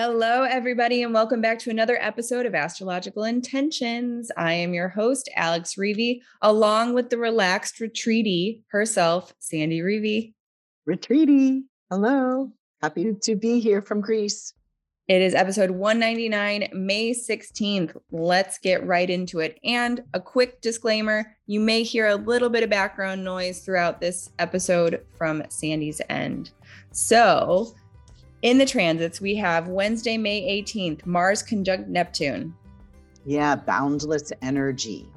[0.00, 4.30] Hello, everybody, and welcome back to another episode of Astrological Intentions.
[4.36, 10.34] I am your host, Alex Reevy, along with the relaxed retreatee herself, Sandy Reevy.
[10.88, 12.52] Retreatee, hello.
[12.80, 14.54] Happy to be here from Greece.
[15.08, 17.96] It is episode 199, May 16th.
[18.12, 19.58] Let's get right into it.
[19.64, 24.30] And a quick disclaimer you may hear a little bit of background noise throughout this
[24.38, 26.52] episode from Sandy's end.
[26.92, 27.74] So,
[28.42, 32.54] in the transits, we have Wednesday, May 18th, Mars conjunct Neptune.
[33.24, 35.08] Yeah, boundless energy.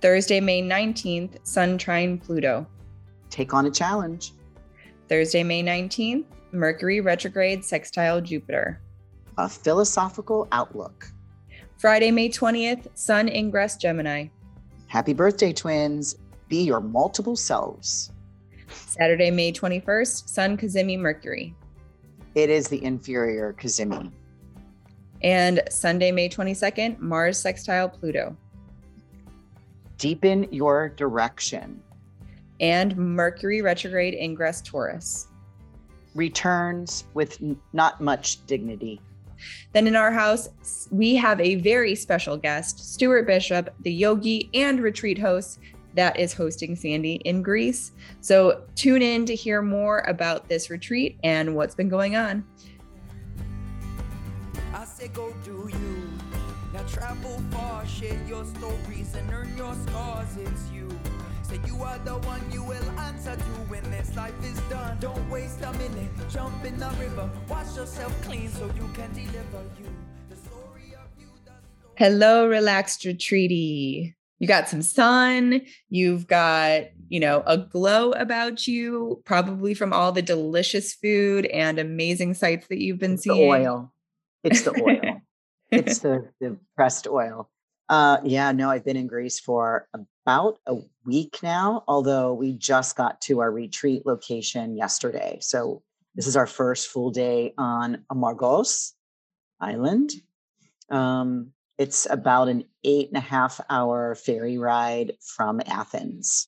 [0.00, 2.66] Thursday, May 19th, Sun trine Pluto.
[3.30, 4.32] Take on a challenge.
[5.08, 8.80] Thursday, May 19th, Mercury retrograde sextile Jupiter.
[9.38, 11.06] A philosophical outlook.
[11.78, 14.26] Friday, May 20th, Sun ingress Gemini.
[14.88, 16.16] Happy birthday, twins.
[16.48, 18.10] Be your multiple selves.
[18.68, 21.54] Saturday, May 21st, Sun Cazimi Mercury.
[22.34, 24.12] It is the inferior Cazimi.
[25.22, 28.36] And Sunday, May 22nd, Mars sextile Pluto.
[29.98, 31.82] Deepen your direction.
[32.60, 35.28] And Mercury retrograde ingress Taurus.
[36.14, 37.38] Returns with
[37.72, 39.00] not much dignity.
[39.72, 44.80] Then in our house, we have a very special guest, Stuart Bishop, the yogi and
[44.80, 45.58] retreat host
[45.94, 47.92] that is hosting Sandy in Greece.
[48.20, 52.44] So tune in to hear more about this retreat and what's been going on.
[54.74, 56.10] I say go do you.
[56.72, 60.36] Now travel far, share your stories and earn your scars.
[60.36, 60.88] It's you.
[61.42, 64.96] Say you are the one you will answer to when this life is done.
[65.00, 69.64] Don't waste a minute, jump in the river, wash yourself clean so you can deliver
[69.78, 69.86] you.
[71.96, 75.60] Hello, relaxed retreatee you got some sun,
[75.90, 81.78] you've got, you know, a glow about you, probably from all the delicious food and
[81.78, 83.36] amazing sights that you've been it's seeing.
[83.36, 83.92] The oil.
[84.42, 85.20] It's the oil.
[85.70, 87.50] it's the, the pressed oil.
[87.90, 92.96] Uh, yeah, no, I've been in Greece for about a week now, although we just
[92.96, 95.36] got to our retreat location yesterday.
[95.42, 95.82] So
[96.14, 98.94] this is our first full day on Amorgos
[99.60, 100.12] Island.
[100.88, 106.46] Um, it's about an eight and a half hour ferry ride from Athens.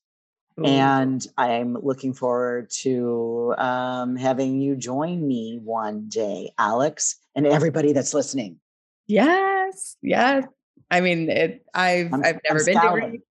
[0.61, 0.65] Ooh.
[0.67, 7.95] And I'm looking forward to um, having you join me one day, Alex, and everybody
[7.95, 8.61] that's listening.
[9.07, 10.45] Yes, yes.
[10.91, 13.03] I mean, it, I've I'm, I've never I'm been scouting.
[13.03, 13.23] to Greece.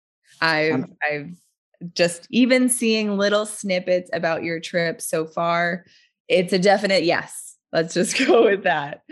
[0.42, 5.86] I've I'm, I've just even seeing little snippets about your trip so far.
[6.28, 7.58] It's a definite yes.
[7.72, 9.04] Let's just go with that.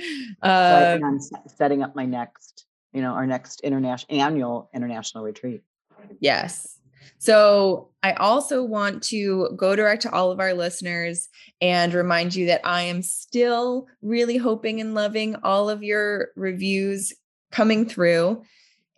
[0.41, 5.61] Um, I'm setting up my next you know, our next international annual international retreat.
[6.19, 6.77] Yes.
[7.17, 11.27] So I also want to go direct to all of our listeners
[11.59, 17.13] and remind you that I am still really hoping and loving all of your reviews
[17.51, 18.43] coming through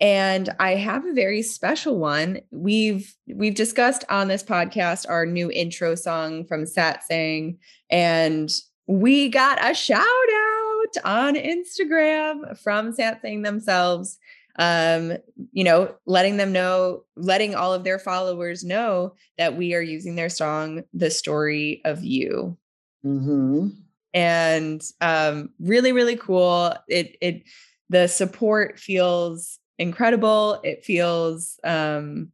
[0.02, 2.42] and I have a very special one.
[2.50, 7.58] We've we've discussed on this podcast our new intro song from Sat Satsang
[7.92, 8.50] and
[8.88, 10.51] we got a shout out
[11.04, 14.18] on Instagram from Satsang themselves.
[14.58, 15.14] Um,
[15.54, 20.16] you know, letting them know, letting all of their followers know that we are using
[20.16, 22.58] their song, The Story of You.
[23.06, 23.70] Mm-hmm.
[24.14, 26.76] And um, really, really cool.
[26.90, 27.44] It it
[27.90, 30.60] the support feels incredible.
[30.64, 32.32] It feels um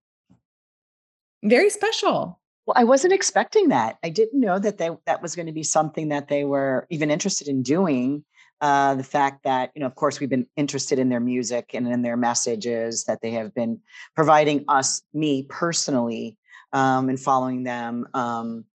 [1.44, 2.39] very special.
[2.66, 3.97] Well, I wasn't expecting that.
[4.03, 7.09] I didn't know that they, that was going to be something that they were even
[7.09, 8.25] interested in doing
[8.62, 11.88] uh, the fact that you know of course we've been interested in their music and
[11.88, 13.79] in their messages that they have been
[14.16, 16.38] providing us me personally
[16.73, 18.07] um, and following them.
[18.13, 18.66] Um,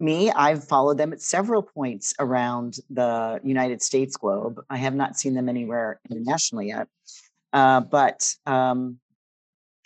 [0.00, 4.60] me i've followed them at several points around the united states globe.
[4.68, 6.88] I have not seen them anywhere internationally yet.
[7.52, 8.98] Uh, but um,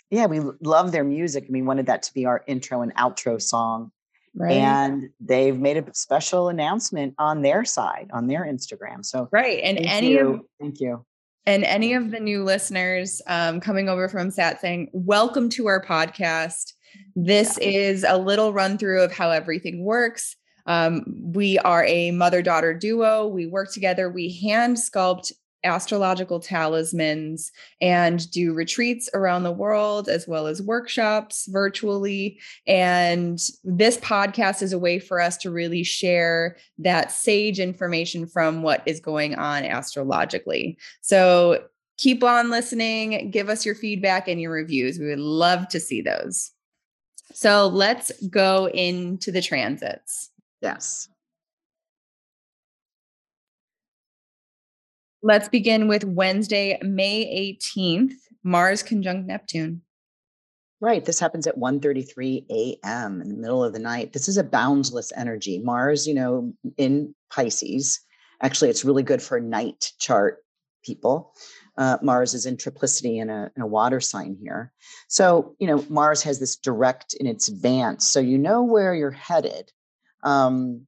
[0.09, 3.39] yeah we love their music and we wanted that to be our intro and outro
[3.39, 3.91] song
[4.37, 4.57] Right.
[4.57, 9.03] And they've made a special announcement on their side, on their Instagram.
[9.03, 9.59] So right.
[9.63, 10.33] And any you.
[10.33, 11.03] of thank you.
[11.47, 16.73] And any of the new listeners um, coming over from Satsang, welcome to our podcast.
[17.15, 17.67] This yeah.
[17.67, 20.35] is a little run through of how everything works.
[20.67, 21.03] Um,
[21.33, 23.25] we are a mother daughter duo.
[23.27, 24.09] We work together.
[24.09, 25.31] We hand sculpt
[25.67, 32.39] astrological talismans and do retreats around the world as well as workshops virtually.
[32.65, 38.63] And this podcast is a way for us to really share that sage information from
[38.63, 40.77] what is going on astrologically.
[41.01, 41.63] So
[41.97, 44.97] keep on listening, give us your feedback and your reviews.
[44.97, 46.51] We would love to see those.
[47.33, 50.31] So let's go into the transits.
[50.61, 51.09] Yes.
[55.27, 58.13] Let's begin with Wednesday, May 18th,
[58.45, 59.81] Mars conjunct Neptune.
[60.79, 61.03] Right.
[61.03, 63.19] This happens at 1:33 a.m.
[63.19, 64.13] in the middle of the night.
[64.13, 65.59] This is a boundless energy.
[65.59, 67.99] Mars, you know, in Pisces.
[68.41, 70.45] Actually, it's really good for night chart
[70.81, 71.33] people.
[71.77, 74.71] Uh, Mars is in triplicity in a, in a water sign here.
[75.09, 78.07] So, you know, Mars has this direct in its advance.
[78.07, 79.73] So you know where you're headed.
[80.23, 80.87] Um,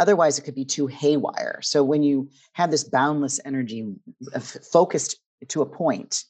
[0.00, 1.60] otherwise, it could be too haywire.
[1.62, 3.94] So when you have this boundless energy
[4.72, 6.24] focused to a point,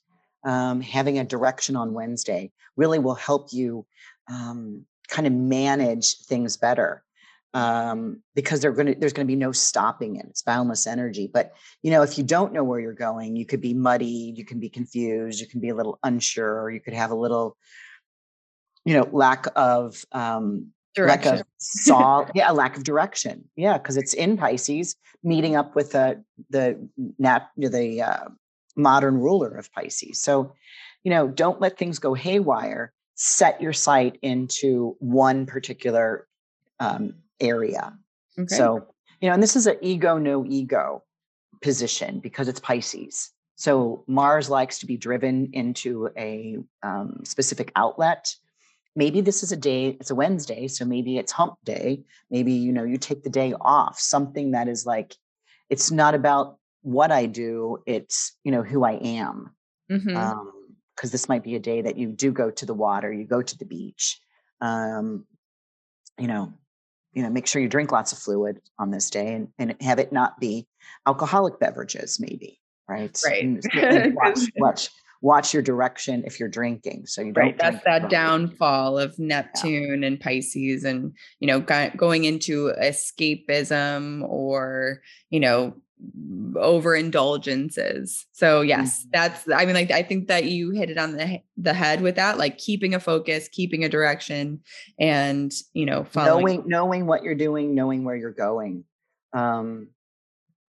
[0.45, 3.87] um, having a direction on Wednesday really will help you
[4.31, 7.03] um, kind of manage things better
[7.53, 10.27] um, because to there's going to be no stopping it.
[10.29, 11.29] It's boundless energy.
[11.33, 11.53] But
[11.83, 14.61] you know, if you don't know where you're going, you could be muddied, you can
[14.61, 17.57] be confused, you can be a little unsure, you could have a little,
[18.85, 21.33] you know, lack of um, direction.
[21.33, 23.49] lack of sol- yeah, a lack of direction.
[23.57, 26.89] Yeah, because it's in Pisces, meeting up with the the
[27.19, 28.29] nat the uh,
[28.77, 30.21] modern ruler of Pisces.
[30.21, 30.55] So,
[31.05, 32.93] you know, don't let things go haywire.
[33.15, 36.27] Set your sight into one particular
[36.79, 37.93] um, area.
[38.39, 38.55] Okay.
[38.55, 38.87] So,
[39.21, 41.03] you know, and this is an ego, no ego
[41.61, 43.33] position because it's Pisces.
[43.57, 48.35] So Mars likes to be driven into a um, specific outlet.
[48.97, 52.03] Maybe this is a day, it's a Wednesday, so maybe it's hump day.
[52.31, 55.15] Maybe, you know, you take the day off, something that is like,
[55.69, 59.55] it's not about what I do, it's, you know, who I am.
[59.91, 60.17] Mm-hmm.
[60.17, 60.53] Um,
[61.01, 63.41] because this might be a day that you do go to the water, you go
[63.41, 64.21] to the beach.
[64.61, 65.25] Um,
[66.19, 66.53] you know,
[67.15, 69.99] you know, make sure you drink lots of fluid on this day and, and have
[69.99, 70.67] it not be
[71.07, 73.19] alcoholic beverages, maybe, right?
[73.25, 73.43] Right.
[73.43, 74.91] And, and watch, watch,
[75.23, 77.07] watch your direction if you're drinking.
[77.07, 77.45] So you don't.
[77.45, 77.59] Right.
[77.59, 80.09] That's that downfall of Neptune yeah.
[80.09, 85.75] and Pisces, and you know, going into escapism or you know
[86.55, 88.25] overindulgences.
[88.33, 89.11] So yes, mm-hmm.
[89.13, 92.17] that's I mean like I think that you hit it on the the head with
[92.17, 94.61] that like keeping a focus, keeping a direction
[94.99, 98.85] and, you know, following knowing knowing what you're doing, knowing where you're going.
[99.33, 99.89] Um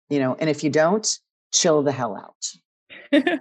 [0.10, 1.08] you know, and if you don't,
[1.54, 3.22] chill the hell out.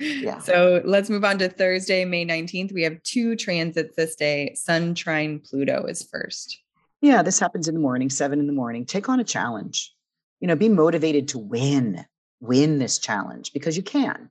[0.00, 0.38] yeah.
[0.40, 2.72] So let's move on to Thursday, May 19th.
[2.72, 4.54] We have two transits this day.
[4.54, 6.58] Sun trine Pluto is first.
[7.00, 8.84] Yeah, this happens in the morning, seven in the morning.
[8.84, 9.94] Take on a challenge
[10.40, 12.04] you know, be motivated to win,
[12.40, 14.30] win this challenge because you can.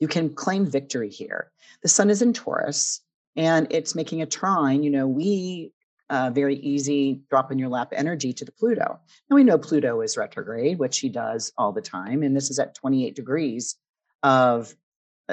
[0.00, 1.52] You can claim victory here.
[1.82, 3.02] The sun is in Taurus
[3.36, 4.82] and it's making a trine.
[4.82, 5.72] You know, we
[6.08, 8.98] uh, very easy drop in your lap energy to the Pluto.
[9.28, 12.24] And we know Pluto is retrograde, which he does all the time.
[12.24, 13.76] And this is at 28 degrees
[14.22, 14.74] of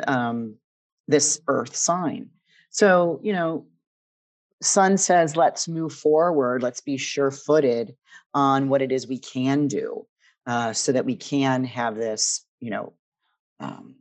[0.07, 0.55] um,
[1.07, 2.29] this Earth sign.
[2.69, 3.65] So, you know,
[4.61, 6.63] Sun says, let's move forward.
[6.63, 7.95] Let's be sure footed
[8.33, 10.05] on what it is we can do.
[10.45, 12.93] Uh, so that we can have this, you know,
[13.59, 13.95] um,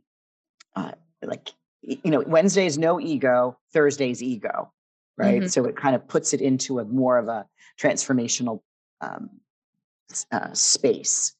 [0.77, 0.91] uh,
[1.21, 1.49] like,
[1.81, 4.71] you know, Wednesday's no ego, Thursday's ego,
[5.17, 5.41] right?
[5.41, 5.47] Mm-hmm.
[5.47, 7.45] So it kind of puts it into a more of a
[7.77, 8.61] transformational
[9.01, 9.29] um,
[10.31, 11.33] uh, space.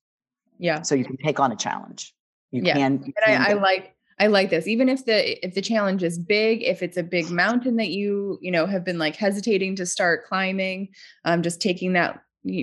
[0.60, 0.82] Yeah.
[0.82, 2.14] So you can take on a challenge.
[2.52, 2.74] You yeah.
[2.74, 3.04] can.
[3.06, 4.68] You and I, I like I like this.
[4.68, 8.40] Even if the if the challenge is big, if it's a big mountain that you
[8.42, 10.90] you know have been like hesitating to start climbing,
[11.26, 12.22] um, just taking that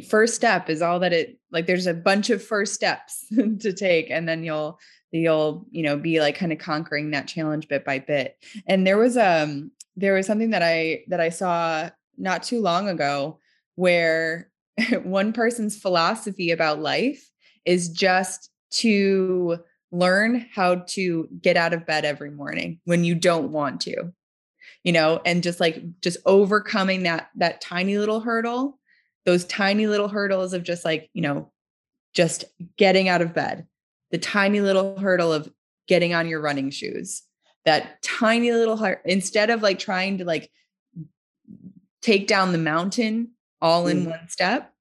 [0.08, 3.26] first step is all that it like there's a bunch of first steps
[3.60, 4.78] to take and then you'll
[5.12, 8.96] you'll you know be like kind of conquering that challenge bit by bit and there
[8.96, 13.38] was um there was something that i that i saw not too long ago
[13.74, 14.50] where
[15.02, 17.30] one person's philosophy about life
[17.64, 19.58] is just to
[19.94, 24.12] learn how to get out of bed every morning when you don't want to
[24.82, 28.78] you know and just like just overcoming that that tiny little hurdle
[29.24, 31.50] those tiny little hurdles of just like, you know,
[32.14, 32.44] just
[32.76, 33.66] getting out of bed,
[34.10, 35.50] the tiny little hurdle of
[35.88, 37.22] getting on your running shoes,
[37.64, 40.50] that tiny little heart, instead of like trying to like
[42.02, 44.10] take down the mountain all in mm.
[44.10, 44.72] one step,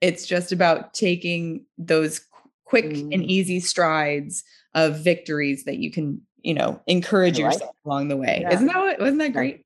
[0.00, 2.20] it's just about taking those
[2.68, 3.14] quick mm.
[3.14, 4.44] and easy strides
[4.74, 8.40] of victories that you can, you know, encourage yourself along the way.
[8.42, 8.52] Yeah.
[8.52, 9.64] Isn't that what, wasn't that great?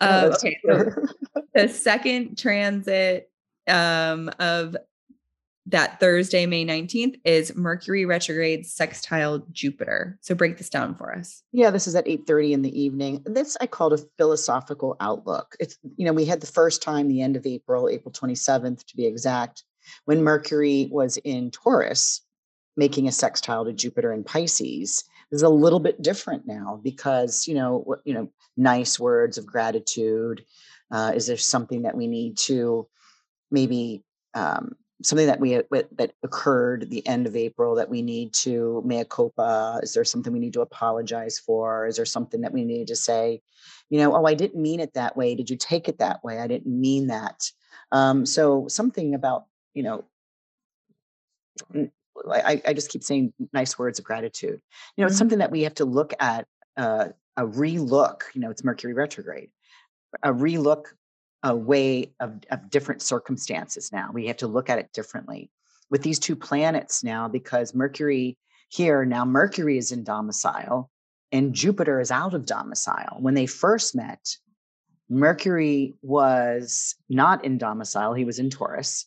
[0.00, 0.16] Yeah.
[0.18, 0.58] Um, okay.
[0.66, 0.90] So
[1.54, 3.30] the second transit
[3.66, 4.76] um, of
[5.66, 10.18] that Thursday, May 19th, is Mercury retrograde sextile Jupiter.
[10.20, 11.42] So break this down for us.
[11.52, 13.22] Yeah, this is at 8:30 in the evening.
[13.24, 15.56] This I called a philosophical outlook.
[15.58, 18.96] It's, you know, we had the first time the end of April, April 27th to
[18.96, 19.64] be exact,
[20.04, 22.21] when Mercury was in Taurus,
[22.76, 25.04] making a sextile to Jupiter in Pisces.
[25.30, 30.44] Is a little bit different now because, you know, you know, nice words of gratitude.
[30.90, 32.86] Uh, is there something that we need to
[33.50, 38.82] maybe um, something that we that occurred the end of April that we need to
[38.84, 39.80] mea culpa?
[39.82, 41.86] Is there something we need to apologize for?
[41.86, 43.40] Is there something that we need to say,
[43.90, 45.34] you know, oh, I didn't mean it that way.
[45.34, 46.40] Did you take it that way?
[46.40, 47.50] I didn't mean that.
[47.90, 50.04] Um, so something about, you know,
[52.30, 54.60] I, I just keep saying nice words of gratitude.
[54.96, 55.18] You know, it's mm-hmm.
[55.18, 58.22] something that we have to look at uh, a relook.
[58.34, 59.50] You know, it's Mercury retrograde,
[60.22, 60.86] a relook
[61.42, 64.10] a way of, of different circumstances now.
[64.12, 65.50] We have to look at it differently
[65.90, 68.38] with these two planets now because Mercury
[68.68, 70.90] here, now Mercury is in domicile
[71.32, 73.16] and Jupiter is out of domicile.
[73.20, 74.36] When they first met,
[75.08, 79.06] Mercury was not in domicile, he was in Taurus.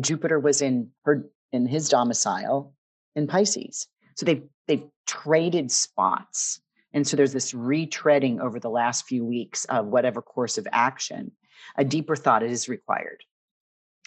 [0.00, 2.74] Jupiter was in her in his domicile
[3.14, 3.86] in Pisces.
[4.16, 6.60] So they've they've traded spots.
[6.92, 11.32] And so there's this retreading over the last few weeks of whatever course of action
[11.76, 13.22] a deeper thought is required.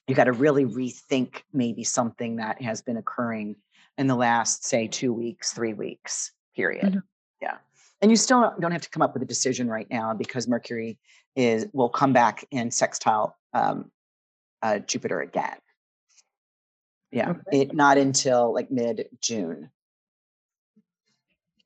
[0.07, 3.55] You got to really rethink maybe something that has been occurring
[3.97, 6.85] in the last, say, two weeks, three weeks, period.
[6.85, 6.99] Mm-hmm.
[7.41, 7.57] Yeah.
[8.01, 10.97] And you still don't have to come up with a decision right now because Mercury
[11.35, 13.91] is will come back in sextile um,
[14.61, 15.57] uh, Jupiter again.
[17.11, 17.61] Yeah, okay.
[17.61, 19.69] it not until like mid June.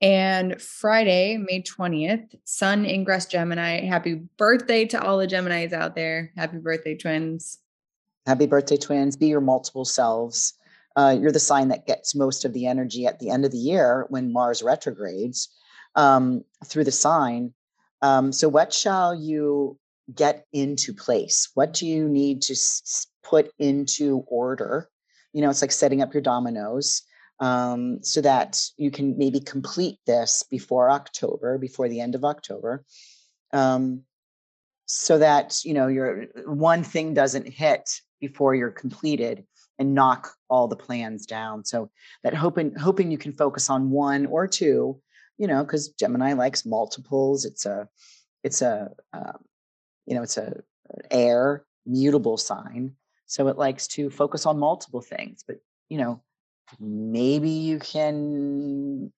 [0.01, 3.85] And Friday, May 20th, Sun ingress Gemini.
[3.85, 6.31] Happy birthday to all the Geminis out there.
[6.35, 7.59] Happy birthday, twins.
[8.25, 9.15] Happy birthday, twins.
[9.15, 10.53] Be your multiple selves.
[10.95, 13.57] Uh, you're the sign that gets most of the energy at the end of the
[13.57, 15.49] year when Mars retrogrades
[15.95, 17.53] um, through the sign.
[18.01, 19.77] Um, so, what shall you
[20.13, 21.49] get into place?
[21.53, 24.89] What do you need to s- put into order?
[25.35, 27.03] You know, it's like setting up your dominoes
[27.39, 32.85] um, so that you can maybe complete this before October, before the end of October,
[33.51, 34.03] um,
[34.85, 39.45] so that you know your one thing doesn't hit before you're completed
[39.77, 41.65] and knock all the plans down.
[41.65, 41.91] So
[42.23, 45.01] that hoping hoping you can focus on one or two,
[45.37, 47.43] you know, because Gemini likes multiples.
[47.43, 47.89] It's a
[48.43, 49.43] it's a um,
[50.05, 50.61] you know it's a
[51.11, 52.93] air mutable sign,
[53.25, 55.43] so it likes to focus on multiple things.
[55.47, 55.57] But
[55.89, 56.21] you know
[56.79, 59.11] maybe you can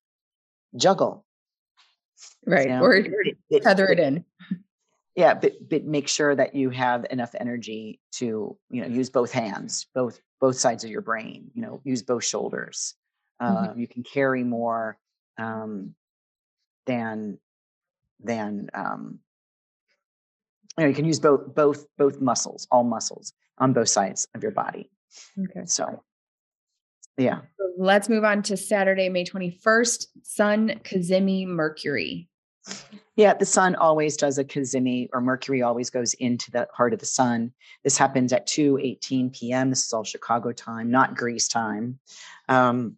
[0.75, 1.25] juggle.
[2.45, 2.67] Right.
[2.67, 2.83] You know?
[2.83, 3.03] Or,
[3.61, 4.25] tether it in.
[5.15, 9.31] Yeah, but but make sure that you have enough energy to, you know, use both
[9.31, 12.93] hands, both both sides of your brain, you know, use both shoulders.
[13.41, 13.71] mm-hmm.
[13.71, 14.99] Um, you can carry more
[15.39, 15.95] um,
[16.85, 17.39] than
[18.19, 19.19] than um,
[20.77, 24.43] you know, you can use both both both muscles, all muscles on both sides of
[24.43, 24.89] your body.
[25.37, 25.65] Okay.
[25.65, 26.03] So
[27.17, 27.39] yeah.
[27.77, 32.29] let's move on to Saturday, May 21st, Sun, Cazimi, Mercury.
[33.15, 36.99] Yeah, the sun always does a cazimi, or Mercury always goes into the heart of
[36.99, 37.51] the sun.
[37.83, 39.69] This happens at 2 18 p.m.
[39.69, 41.97] This is all Chicago time, not Greece time.
[42.47, 42.97] Um,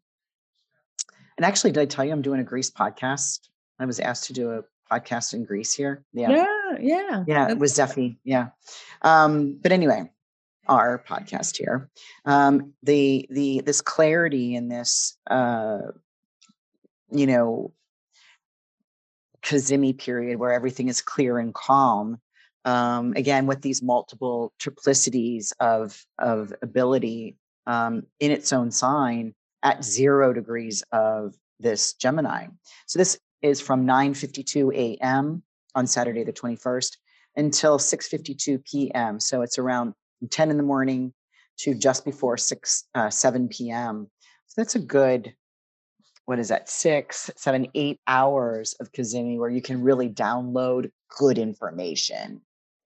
[1.38, 3.48] and actually, did I tell you I'm doing a Greece podcast?
[3.80, 6.04] I was asked to do a podcast in Greece here.
[6.12, 6.32] Yeah.
[6.32, 6.78] Yeah.
[6.82, 7.24] Yeah.
[7.26, 7.50] Yeah.
[7.50, 8.18] It was Zephy.
[8.26, 8.50] Yeah.
[9.02, 10.12] Um, but anyway,
[10.70, 11.90] our podcast here
[12.26, 15.80] um, the the this clarity and this uh,
[17.12, 17.74] you know
[19.42, 22.18] cazimi period where everything is clear and calm
[22.66, 27.36] um, again with these multiple triplicities of of ability
[27.68, 29.34] um, in its own sign
[29.64, 32.46] at zero degrees of this gemini
[32.86, 35.44] so this is from 9:52 a.m.
[35.76, 36.98] on Saturday the 21st
[37.36, 39.20] until 6:52 p.m.
[39.20, 39.94] So it's around
[40.30, 41.14] 10 in the morning
[41.58, 44.10] to just before 6 uh, 7 p.m
[44.48, 45.34] so that's a good
[46.26, 51.40] what is that six seven eight hours of cazimi where you can really download good
[51.40, 52.42] information.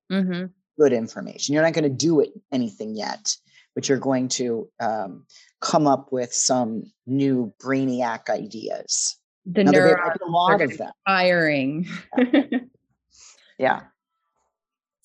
[0.10, 0.46] Mm-hmm.
[0.80, 1.54] good information.
[1.54, 3.36] You're not going to do it anything yet
[3.76, 5.26] but you're going to um,
[5.62, 9.18] come up with some new brainiac ideas.
[9.46, 10.92] The neurons a lot of them.
[11.06, 11.88] Firing
[12.18, 12.60] yeah.
[13.58, 13.82] yeah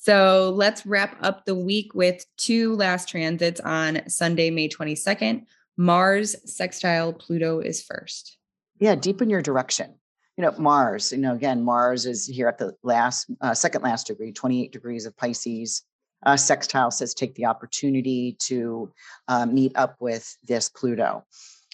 [0.09, 5.45] so let's wrap up the week with two last transits on Sunday, May 22nd.
[5.77, 8.39] Mars sextile Pluto is first.
[8.81, 9.95] Yeah, deepen your direction.
[10.39, 14.07] You know, Mars, you know, again, Mars is here at the last, uh, second last
[14.07, 15.83] degree, 28 degrees of Pisces.
[16.25, 18.91] Uh, sextile says take the opportunity to
[19.29, 21.23] uh, meet up with this Pluto.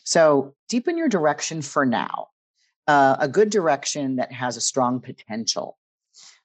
[0.02, 2.30] So deepen your direction for now.
[2.88, 5.78] Uh, a good direction that has a strong potential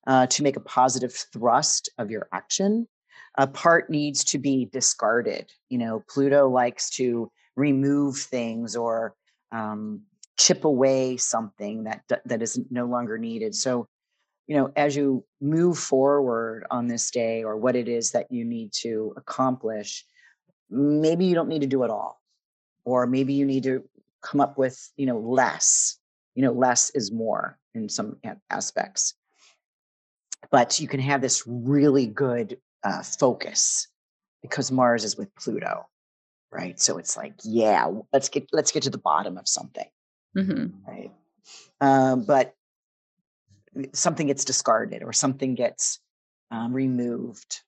[0.07, 2.87] uh, to make a positive thrust of your action.
[3.37, 5.51] A part needs to be discarded.
[5.69, 9.13] You know, Pluto likes to remove things or
[9.51, 10.01] um,
[10.37, 13.53] chip away something that that is no longer needed.
[13.53, 13.87] So,
[14.47, 18.45] you know, as you move forward on this day or what it is that you
[18.45, 20.05] need to accomplish,
[20.69, 22.21] maybe you don't need to do it all,
[22.85, 23.83] or maybe you need to
[24.21, 25.97] come up with, you know, less.
[26.35, 28.17] You know, less is more in some
[28.49, 29.13] aspects.
[30.51, 33.87] But you can have this really good uh, focus
[34.41, 35.87] because Mars is with Pluto,
[36.51, 36.79] right?
[36.79, 39.89] So it's like, yeah, let's get let's get to the bottom of something,
[40.35, 40.67] mm-hmm.
[40.87, 41.11] right?
[41.81, 42.55] Um, but
[43.93, 45.99] something gets discarded or something gets
[46.51, 47.61] um, removed.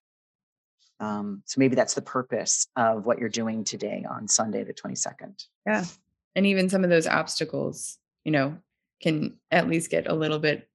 [1.00, 5.44] Um, so maybe that's the purpose of what you're doing today on Sunday, the 22nd.
[5.66, 5.84] Yeah.
[6.34, 8.56] And even some of those obstacles, you know,
[9.00, 10.68] can at least get a little bit.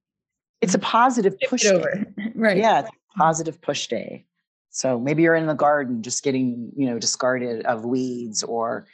[0.61, 2.05] It's a positive push over.
[2.35, 2.57] right.
[2.57, 2.87] Yeah.
[3.17, 4.25] Positive push day.
[4.69, 8.87] So maybe you're in the garden just getting, you know, discarded of weeds or,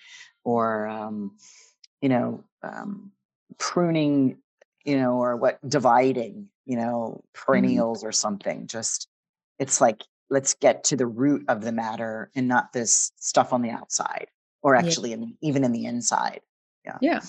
[0.43, 1.35] or, um,
[2.01, 3.11] you know, um,
[3.57, 4.37] pruning
[4.83, 7.45] you know, or what dividing, you know, mm-hmm.
[7.45, 8.09] perennials mm-hmm.
[8.09, 8.67] or something.
[8.67, 9.07] Just
[9.59, 13.61] it's like let's get to the root of the matter and not this stuff on
[13.61, 14.27] the outside
[14.61, 15.17] or actually yeah.
[15.17, 16.41] in, even in the inside.
[16.85, 16.97] Yeah.
[17.01, 17.19] Yeah.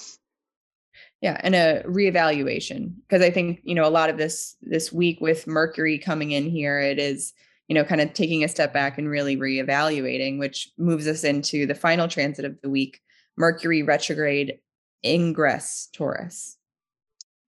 [1.25, 5.23] Yeah, and a reevaluation because I think you know a lot of this this week
[5.23, 7.33] with Mercury coming in here, it is
[7.66, 11.64] you know kind of taking a step back and really reevaluating, which moves us into
[11.64, 13.00] the final transit of the week,
[13.38, 14.59] Mercury retrograde
[15.02, 16.59] ingress Taurus.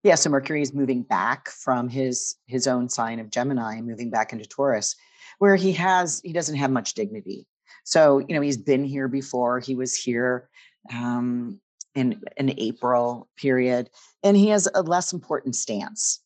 [0.04, 4.32] Yeah so mercury is moving back from his his own sign of gemini moving back
[4.32, 4.94] into taurus
[5.40, 7.48] where he has he doesn't have much dignity.
[7.82, 10.48] So you know he's been here before he was here
[10.94, 11.60] um,
[11.96, 13.90] in an april period
[14.22, 16.20] and he has a less important stance.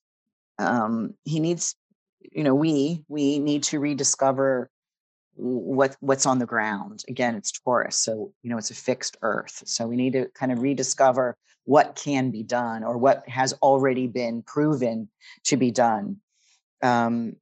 [0.59, 1.75] Um, he needs
[2.21, 4.71] you know we we need to rediscover
[5.35, 7.05] what what's on the ground.
[7.09, 9.63] Again it's taurus so you know it's a fixed earth.
[9.67, 14.07] So we need to kind of rediscover what can be done or what has already
[14.07, 15.09] been proven
[15.45, 16.17] to be done
[16.83, 17.37] um,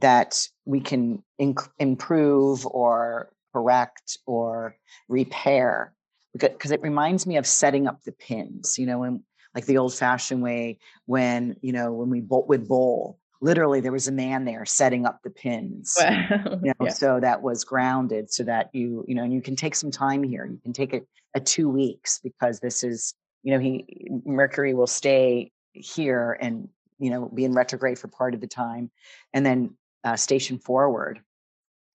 [0.00, 4.76] that we can inc- improve or correct or
[5.08, 5.92] repair
[6.38, 9.22] because it reminds me of setting up the pins you know in
[9.54, 13.92] like the old fashioned way when you know when we bolt with bowl literally there
[13.92, 16.28] was a man there setting up the pins wow.
[16.62, 16.90] you know yeah.
[16.90, 20.22] so that was grounded so that you you know and you can take some time
[20.22, 21.00] here you can take a,
[21.34, 27.10] a two weeks because this is you know he mercury will stay here and you
[27.10, 28.90] know be in retrograde for part of the time
[29.32, 31.20] and then uh, station forward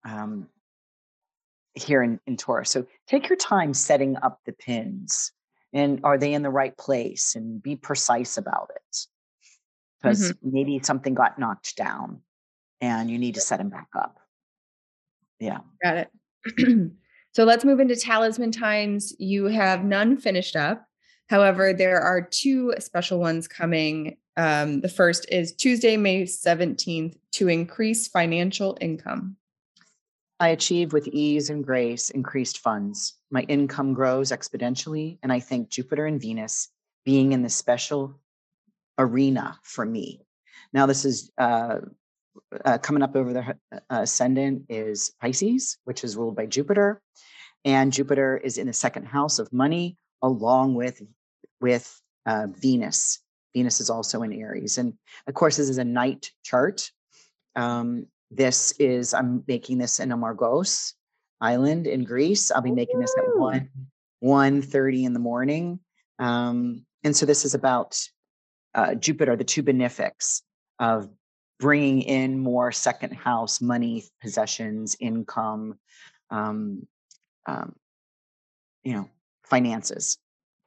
[0.05, 0.49] um,
[1.75, 2.71] here in, in taurus.
[2.71, 5.33] So take your time setting up the pins
[5.73, 9.07] and are they in the right place and be precise about it.
[10.01, 10.49] Because mm-hmm.
[10.53, 12.21] maybe something got knocked down
[12.81, 14.19] and you need to set them back up.
[15.39, 15.61] Yeah.
[15.83, 16.09] Got
[16.57, 16.91] it.
[17.35, 19.15] So let's move into talisman times.
[19.19, 20.87] You have none finished up.
[21.29, 24.19] However, there are two special ones coming.
[24.37, 29.37] Um, the first is Tuesday, May 17th to increase financial income.
[30.43, 33.15] I achieve with ease and grace increased funds.
[33.31, 36.69] My income grows exponentially, and I thank Jupiter and Venus
[37.05, 38.19] being in this special
[38.99, 40.21] arena for me.
[40.73, 41.79] Now, this is uh,
[42.65, 47.01] uh, coming up over the uh, ascendant is Pisces, which is ruled by Jupiter.
[47.65, 51.01] And Jupiter is in the second house of money, along with
[51.61, 53.21] with uh, Venus.
[53.55, 54.77] Venus is also in Aries.
[54.77, 54.95] And
[55.29, 56.91] of course, this is a night chart.
[57.55, 60.95] Um, this is, I'm making this in Amorgos
[61.41, 62.51] Island in Greece.
[62.51, 63.69] I'll be making this at 1
[64.21, 65.81] 1 30 in the morning.
[66.19, 68.01] Um, and so this is about
[68.75, 70.43] uh, Jupiter, the two benefics
[70.79, 71.09] of
[71.59, 75.79] bringing in more second house money, possessions, income,
[76.31, 76.87] um,
[77.47, 77.75] um,
[78.85, 79.09] you know,
[79.45, 80.19] finances.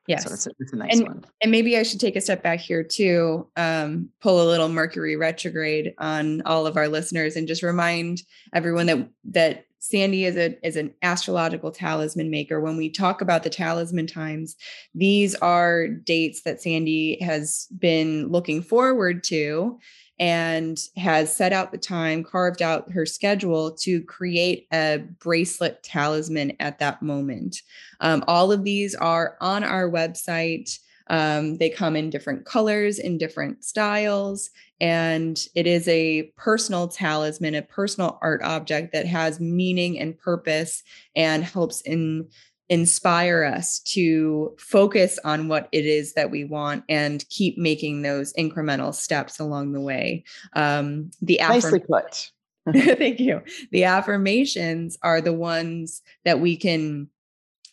[0.07, 0.23] Yes.
[0.23, 1.25] So it's a, it's a nice and, one.
[1.41, 5.15] And maybe I should take a step back here too, um, pull a little Mercury
[5.15, 8.21] retrograde on all of our listeners and just remind
[8.53, 12.59] everyone that that Sandy is a is an astrological talisman maker.
[12.59, 14.55] When we talk about the talisman times,
[14.93, 19.79] these are dates that Sandy has been looking forward to
[20.19, 26.53] and has set out the time, carved out her schedule to create a bracelet talisman
[26.59, 27.57] at that moment.
[27.99, 30.79] Um, all of these are on our website.
[31.07, 34.49] Um, they come in different colors, in different styles,
[34.81, 40.81] and it is a personal talisman, a personal art object that has meaning and purpose
[41.15, 42.27] and helps in
[42.69, 48.33] inspire us to focus on what it is that we want and keep making those
[48.33, 50.23] incremental steps along the way.
[50.53, 52.31] Um, the nicely put.
[52.73, 53.43] Thank you.
[53.71, 57.09] The affirmations are the ones that we can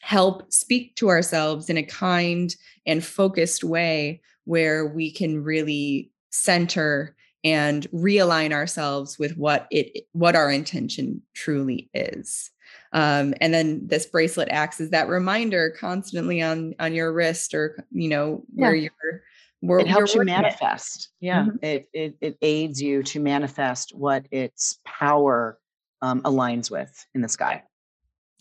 [0.01, 2.55] help speak to ourselves in a kind
[2.87, 10.37] and focused way where we can really center and realign ourselves with what it what
[10.37, 12.51] our intention truly is
[12.93, 17.85] Um, and then this bracelet acts as that reminder constantly on on your wrist or
[17.91, 18.91] you know where yeah.
[19.03, 19.23] you're
[19.61, 21.11] where, it helps you manifest.
[21.21, 21.27] It.
[21.27, 21.57] Yeah, mm-hmm.
[21.63, 25.59] it, it it aids you to manifest what its power
[26.03, 27.63] um, aligns with in the sky.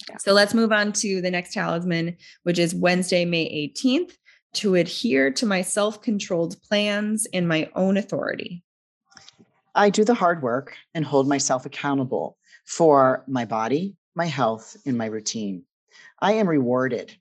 [0.09, 0.17] Yeah.
[0.17, 4.13] So let's move on to the next talisman, which is Wednesday, May 18th
[4.53, 8.63] to adhere to my self controlled plans and my own authority.
[9.73, 14.97] I do the hard work and hold myself accountable for my body, my health, and
[14.97, 15.63] my routine.
[16.19, 17.15] I am rewarded.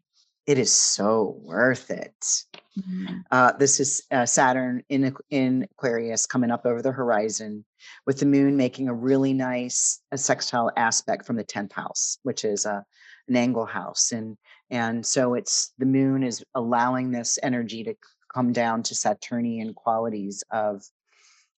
[0.47, 2.45] It is so worth it.
[2.79, 3.17] Mm-hmm.
[3.31, 7.65] Uh, this is uh, Saturn in in Aquarius coming up over the horizon,
[8.07, 12.45] with the moon making a really nice a sextile aspect from the tenth house, which
[12.45, 12.83] is a, uh,
[13.29, 14.37] an angle house, and
[14.71, 17.95] and so it's the moon is allowing this energy to
[18.33, 20.85] come down to Saturnian qualities of,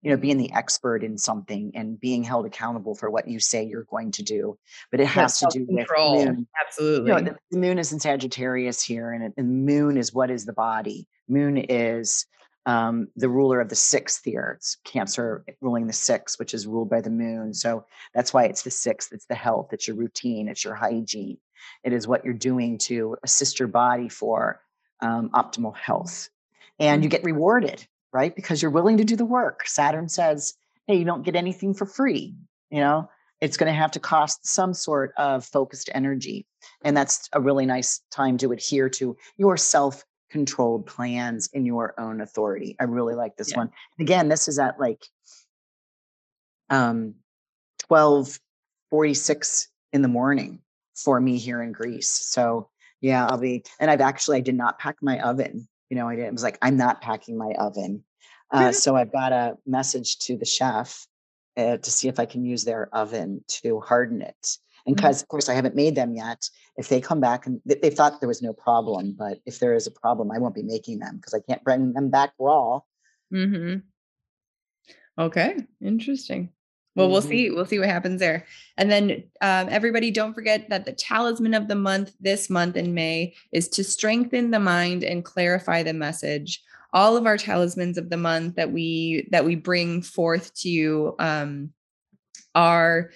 [0.01, 3.63] you know, being the expert in something and being held accountable for what you say
[3.63, 4.57] you're going to do.
[4.89, 6.47] But it has to do with moon.
[6.65, 7.11] Absolutely.
[7.11, 10.13] You know, the, the, moon is in Sagittarius here, and, it, and the moon is
[10.13, 11.07] what is the body.
[11.27, 12.25] Moon is
[12.65, 14.55] um, the ruler of the sixth here.
[14.57, 17.53] It's Cancer ruling the sixth, which is ruled by the moon.
[17.53, 19.11] So that's why it's the sixth.
[19.13, 19.69] It's the health.
[19.71, 20.47] It's your routine.
[20.47, 21.37] It's your hygiene.
[21.83, 24.61] It is what you're doing to assist your body for
[25.01, 26.29] um, optimal health.
[26.79, 27.17] And you mm-hmm.
[27.17, 28.35] get rewarded, right?
[28.35, 29.67] Because you're willing to do the work.
[29.67, 30.53] Saturn says,
[30.87, 32.35] hey, you don't get anything for free.
[32.69, 36.45] You know, it's going to have to cost some sort of focused energy.
[36.83, 41.93] And that's a really nice time to adhere to your self controlled plans in your
[41.99, 42.75] own authority.
[42.79, 43.57] I really like this yeah.
[43.57, 43.71] one.
[43.99, 45.03] Again, this is at like
[46.69, 47.15] um
[47.87, 50.59] 1246 in the morning
[50.95, 52.07] for me here in Greece.
[52.07, 52.69] So
[53.01, 55.67] yeah, I'll be, and I've actually, I did not pack my oven.
[55.91, 58.05] You know, I did, it was like, I'm not packing my oven.
[58.49, 61.05] Uh, so I've got a message to the chef
[61.57, 64.57] uh, to see if I can use their oven to harden it.
[64.85, 65.25] And because, mm-hmm.
[65.25, 66.49] of course, I haven't made them yet.
[66.77, 69.75] If they come back and they, they thought there was no problem, but if there
[69.75, 72.79] is a problem, I won't be making them because I can't bring them back raw.
[73.33, 73.79] Mm-hmm.
[75.21, 75.57] Okay.
[75.81, 76.49] Interesting.
[76.95, 77.11] Well, mm-hmm.
[77.13, 77.49] we'll see.
[77.51, 78.45] We'll see what happens there.
[78.77, 82.93] And then um, everybody, don't forget that the talisman of the month this month in
[82.93, 86.61] May is to strengthen the mind and clarify the message.
[86.93, 91.15] All of our talismans of the month that we that we bring forth to you
[91.19, 91.71] um,
[92.53, 93.11] are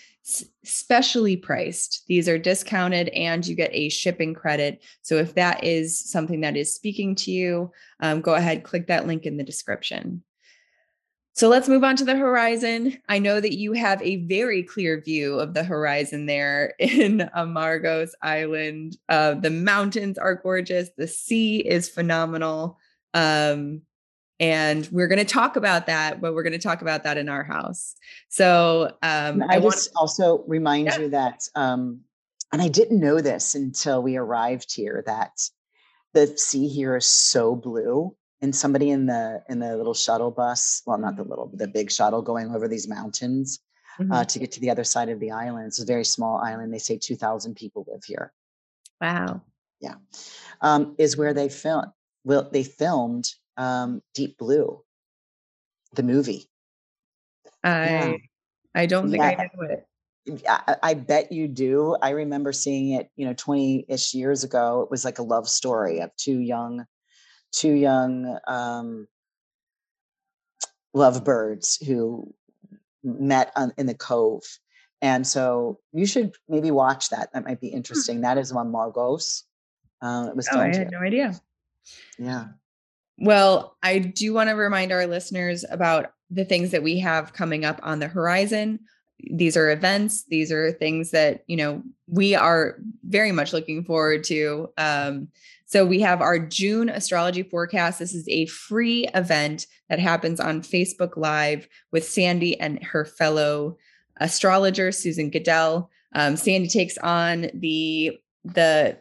[0.64, 2.06] specially priced.
[2.08, 4.84] These are discounted, and you get a shipping credit.
[5.02, 9.06] So if that is something that is speaking to you, um, go ahead, click that
[9.06, 10.24] link in the description.
[11.36, 12.98] So let's move on to the horizon.
[13.10, 18.16] I know that you have a very clear view of the horizon there in Amorgos
[18.22, 18.98] Island.
[19.10, 20.90] Uh, the mountains are gorgeous.
[20.98, 22.80] The sea is phenomenal.
[23.14, 23.82] Um,
[24.40, 27.28] and we're going to talk about that, but we're going to talk about that in
[27.28, 27.96] our house.
[28.30, 31.00] So um, I, I just want- also remind yeah.
[31.00, 32.00] you that, um,
[32.54, 35.32] and I didn't know this until we arrived here, that
[36.14, 40.82] the sea here is so blue and somebody in the in the little shuttle bus
[40.86, 43.60] well not the little the big shuttle going over these mountains
[44.00, 44.12] uh, mm-hmm.
[44.12, 46.74] uh, to get to the other side of the island it's a very small island
[46.74, 48.34] they say 2000 people live here
[49.02, 49.42] wow
[49.80, 49.96] yeah
[50.62, 51.88] um, is where they filmed
[52.24, 54.82] well they filmed um, deep blue
[55.94, 56.50] the movie
[57.64, 58.18] i yeah.
[58.74, 59.30] i don't think yeah.
[59.40, 59.88] i know it
[60.48, 61.96] I, I bet you do.
[62.02, 64.82] I remember seeing it, you know, 20 ish years ago.
[64.82, 66.86] It was like a love story of two young
[67.56, 69.08] two young um,
[70.94, 72.34] lovebirds who
[73.04, 74.44] met on, in the cove.
[75.02, 77.32] And so you should maybe watch that.
[77.34, 77.78] That might be hmm.
[77.78, 78.22] interesting.
[78.22, 79.44] That is on Margos.
[80.02, 81.40] Uh, it was oh, I had no idea.
[82.18, 82.48] Yeah.
[83.18, 87.64] Well, I do want to remind our listeners about the things that we have coming
[87.64, 88.80] up on the horizon.
[89.32, 90.26] These are events.
[90.28, 94.70] These are things that you know we are very much looking forward to.
[94.78, 95.30] Um,
[95.76, 98.00] so we have our June astrology forecast.
[98.00, 103.76] This is a free event that happens on Facebook Live with Sandy and her fellow
[104.22, 105.90] astrologer Susan Goodell.
[106.14, 108.98] Um, Sandy takes on the the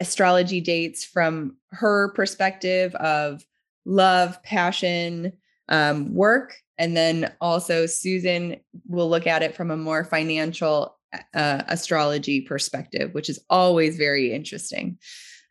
[0.00, 3.44] astrology dates from her perspective of
[3.84, 5.34] love, passion,
[5.68, 8.56] um, work, and then also Susan
[8.88, 10.96] will look at it from a more financial
[11.34, 14.96] uh, astrology perspective, which is always very interesting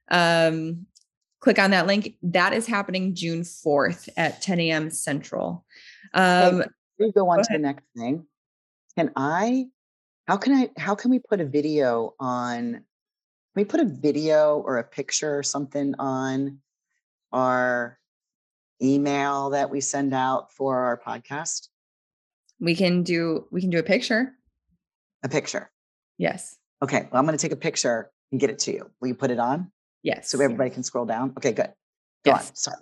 [0.10, 0.86] um,
[1.40, 2.16] click on that link.
[2.24, 4.90] That is happening June 4th at 10 a.m.
[4.90, 5.66] Central.
[6.14, 6.64] Um,
[6.98, 8.26] we go on go to the next thing.
[8.98, 9.68] Can I,
[10.28, 12.84] how can I, how can we put a video on, can
[13.56, 16.60] we put a video or a picture or something on
[17.32, 17.98] our
[18.82, 21.68] email that we send out for our podcast?
[22.60, 24.34] We can do, we can do a picture.
[25.24, 25.72] A picture.
[26.18, 26.58] Yes.
[26.82, 28.90] Okay, well, I'm going to take a picture and get it to you.
[29.00, 29.72] Will you put it on?
[30.04, 30.30] Yes.
[30.30, 31.34] So everybody can scroll down.
[31.38, 31.74] Okay, good.
[32.26, 32.50] Go Yes.
[32.50, 32.56] on.
[32.56, 32.78] Sorry.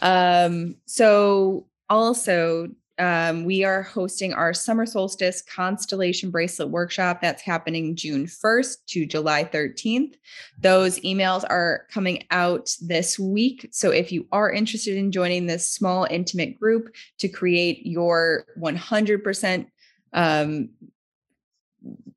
[0.00, 7.96] Um, so also um, we are hosting our summer solstice constellation bracelet workshop that's happening
[7.96, 10.14] June 1st to July 13th.
[10.60, 13.68] Those emails are coming out this week.
[13.72, 19.66] So if you are interested in joining this small, intimate group to create your 100%
[20.12, 20.68] um,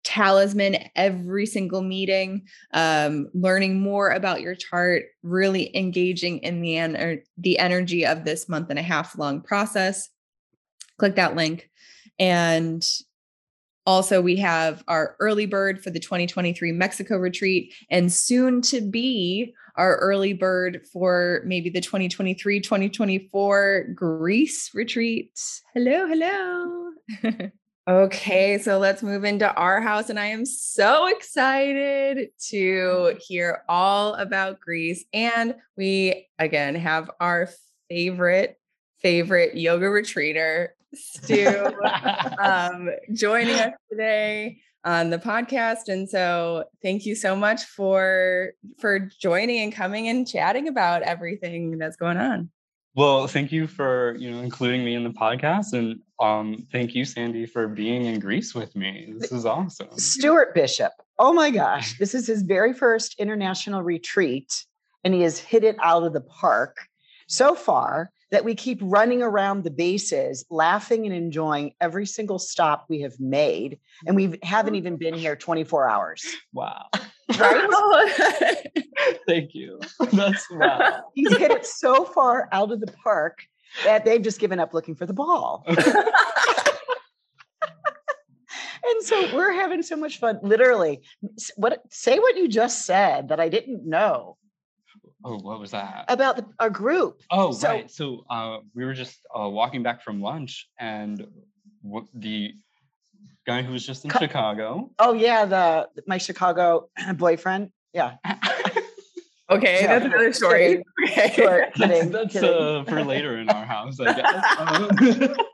[0.03, 7.21] talisman every single meeting um, learning more about your chart really engaging in the en-
[7.37, 10.09] the energy of this month and a half long process.
[10.97, 11.69] Click that link.
[12.17, 12.87] And
[13.85, 19.53] also we have our early bird for the 2023 mexico retreat and soon to be
[19.77, 25.39] our early bird for maybe the 2023 2024 greece retreat
[25.73, 27.49] hello hello
[27.87, 30.09] Okay, so let's move into our house.
[30.09, 35.05] And I am so excited to hear all about Greece.
[35.13, 37.47] And we again have our
[37.89, 38.59] favorite,
[39.01, 41.71] favorite yoga retreater, Stu,
[42.41, 45.87] um, joining us today on the podcast.
[45.87, 51.77] And so thank you so much for for joining and coming and chatting about everything
[51.77, 52.49] that's going on.
[52.97, 57.05] Well, thank you for you know including me in the podcast, and um, thank you,
[57.05, 59.13] Sandy, for being in Greece with me.
[59.19, 59.95] This is awesome.
[59.99, 60.93] Stuart Bishop.
[61.19, 61.95] Oh my gosh.
[61.99, 64.65] This is his very first international retreat,
[65.03, 66.77] and he has hit it out of the park
[67.27, 72.87] so far that we keep running around the bases, laughing and enjoying every single stop
[72.89, 73.77] we have made.
[74.07, 76.25] And we haven't even been here 24 hours.
[76.51, 76.87] Wow.
[77.37, 78.67] Right?
[79.27, 79.79] thank you.
[80.13, 81.01] That's wow.
[81.13, 83.39] He's hit it so far out of the park
[83.83, 85.65] that they've just given up looking for the ball.
[85.67, 85.77] and
[89.01, 90.39] so we're having so much fun.
[90.41, 91.01] Literally,
[91.55, 94.37] what say what you just said that I didn't know
[95.23, 96.05] Oh, what was that?
[96.07, 97.21] about the, our group.
[97.31, 97.91] Oh, so- right.
[97.91, 101.25] So uh, we were just uh, walking back from lunch, and
[101.83, 102.53] w- the
[103.47, 104.91] guy who was just in Co- Chicago.
[104.99, 107.71] Oh yeah, the my Chicago boyfriend.
[107.93, 108.17] Yeah,
[109.49, 110.83] okay, Yeah, that's another story.
[111.09, 111.31] Okay.
[111.33, 111.65] sure.
[111.75, 112.49] that's Kidding, that's kidding.
[112.53, 115.29] uh, for later in our house, I guess.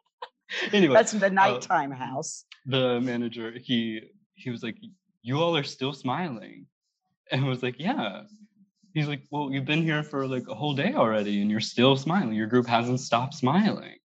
[0.72, 2.46] Anyway, That's the nighttime house.
[2.68, 4.02] the manager he
[4.36, 4.78] he was like
[5.24, 6.68] you all are still smiling
[7.32, 8.22] and I was like yeah
[8.94, 11.96] he's like well you've been here for like a whole day already and you're still
[11.98, 13.98] smiling your group hasn't stopped smiling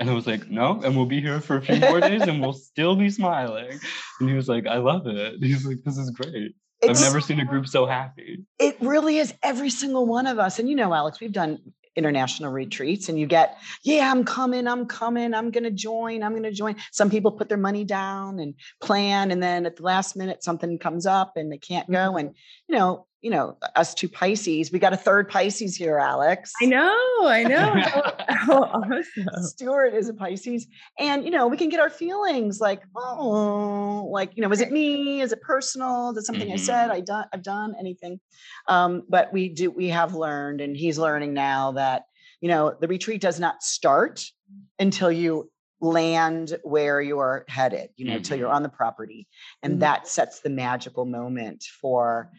[0.00, 2.40] and I was like no and we'll be here for a few more days and
[2.40, 3.78] we'll still be smiling
[4.18, 7.40] and he was like I love it he's like this is great I've never seen
[7.40, 10.58] a group so happy It really is every single one of us.
[10.58, 11.58] And you know, Alex, we've done
[11.96, 16.32] international retreats and you get, yeah, I'm coming, I'm coming, I'm going to join, I'm
[16.32, 16.76] going to join.
[16.92, 19.30] Some people put their money down and plan.
[19.30, 21.98] And then at the last minute, something comes up and they can't go.
[21.98, 22.18] Mm-hmm.
[22.18, 22.34] And,
[22.68, 26.52] you know, you know, us two Pisces, we got a third Pisces here, Alex.
[26.62, 27.74] I know, I know.
[28.28, 29.42] How, how awesome.
[29.42, 30.66] Stuart is a Pisces.
[30.98, 34.70] And, you know, we can get our feelings like, oh, like, you know, is it
[34.72, 35.20] me?
[35.20, 36.10] Is it personal?
[36.10, 36.60] Is it something I Mhm.
[36.60, 36.90] said?
[36.90, 38.20] I done, I've done anything.
[38.68, 42.04] Um, but we do, we have learned, and he's learning now that,
[42.40, 44.24] you know, the retreat does not start
[44.78, 45.50] until you
[45.82, 48.54] land where you're headed, you know, until you're Mhm.
[48.54, 49.26] on the property.
[49.62, 49.80] And Mhm.
[49.80, 52.30] that sets the magical moment for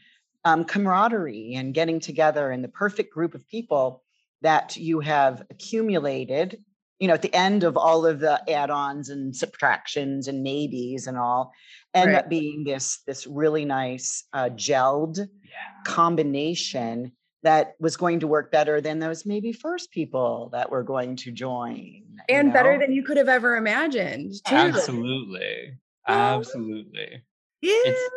[0.45, 4.03] um, camaraderie and getting together and the perfect group of people
[4.41, 6.63] that you have accumulated
[6.99, 11.17] you know at the end of all of the add-ons and subtractions and maybes and
[11.17, 11.51] all
[11.93, 12.19] end Right.
[12.19, 17.11] up being this this really nice uh, gelled yeah combination
[17.43, 21.31] that was going to work better than those maybe first people that were going to
[21.31, 24.33] join you And better than you could have ever imagined.
[24.45, 24.55] Too.
[24.55, 25.77] absolutely
[26.07, 27.23] absolutely
[27.61, 27.73] Yeah.
[27.85, 28.09] it's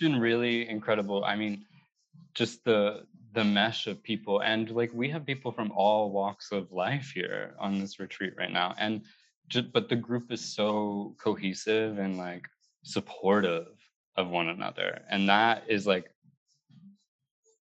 [0.00, 1.64] been really incredible i mean
[2.34, 6.70] just the the mesh of people and like we have people from all walks of
[6.72, 9.02] life here on this retreat right now and
[9.48, 12.46] just but the group is so cohesive and like
[12.84, 13.66] supportive
[14.16, 16.10] of one another and that is like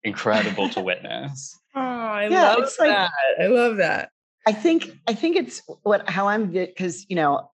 [0.03, 3.11] incredible to witness Oh, I Yeah, love it's like- that.
[3.39, 4.09] I love that.
[4.47, 7.51] I think I think it's what how I'm because you know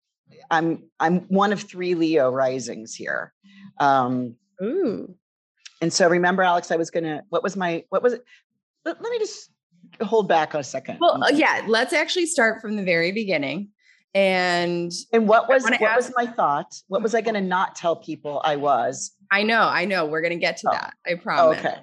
[0.50, 3.34] I'm I'm one of three Leo risings here.
[3.82, 5.16] Um Ooh.
[5.82, 8.24] and so remember Alex I was going to what was my what was it
[8.86, 9.50] let, let me just
[10.02, 10.98] hold back a second.
[11.00, 13.70] Well, uh, yeah, let's actually start from the very beginning.
[14.16, 16.74] And And what was what was my thought?
[16.88, 19.12] What was I going to not tell people I was?
[19.32, 20.94] I know, I know, we're gonna get to Oh, that.
[21.08, 21.60] I Oh, promise.
[21.60, 21.76] okay.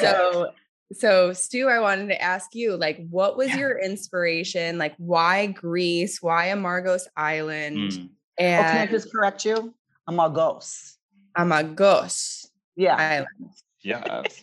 [0.00, 0.50] So
[0.92, 3.58] so Stu, I wanted to ask you, like, what was Yeah.
[3.58, 4.78] your inspiration?
[4.78, 6.20] Like, why Greece?
[6.22, 7.76] Why Amargos Island?
[7.76, 8.08] Mm.
[8.40, 9.74] Oh, can I just correct you?
[10.08, 10.97] Amorgos.
[11.38, 12.96] Amorgos Yeah.
[12.96, 13.52] Island.
[13.82, 14.42] Yes.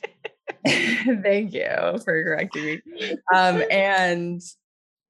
[1.23, 2.81] Thank you for correcting me.
[3.33, 4.41] Um, and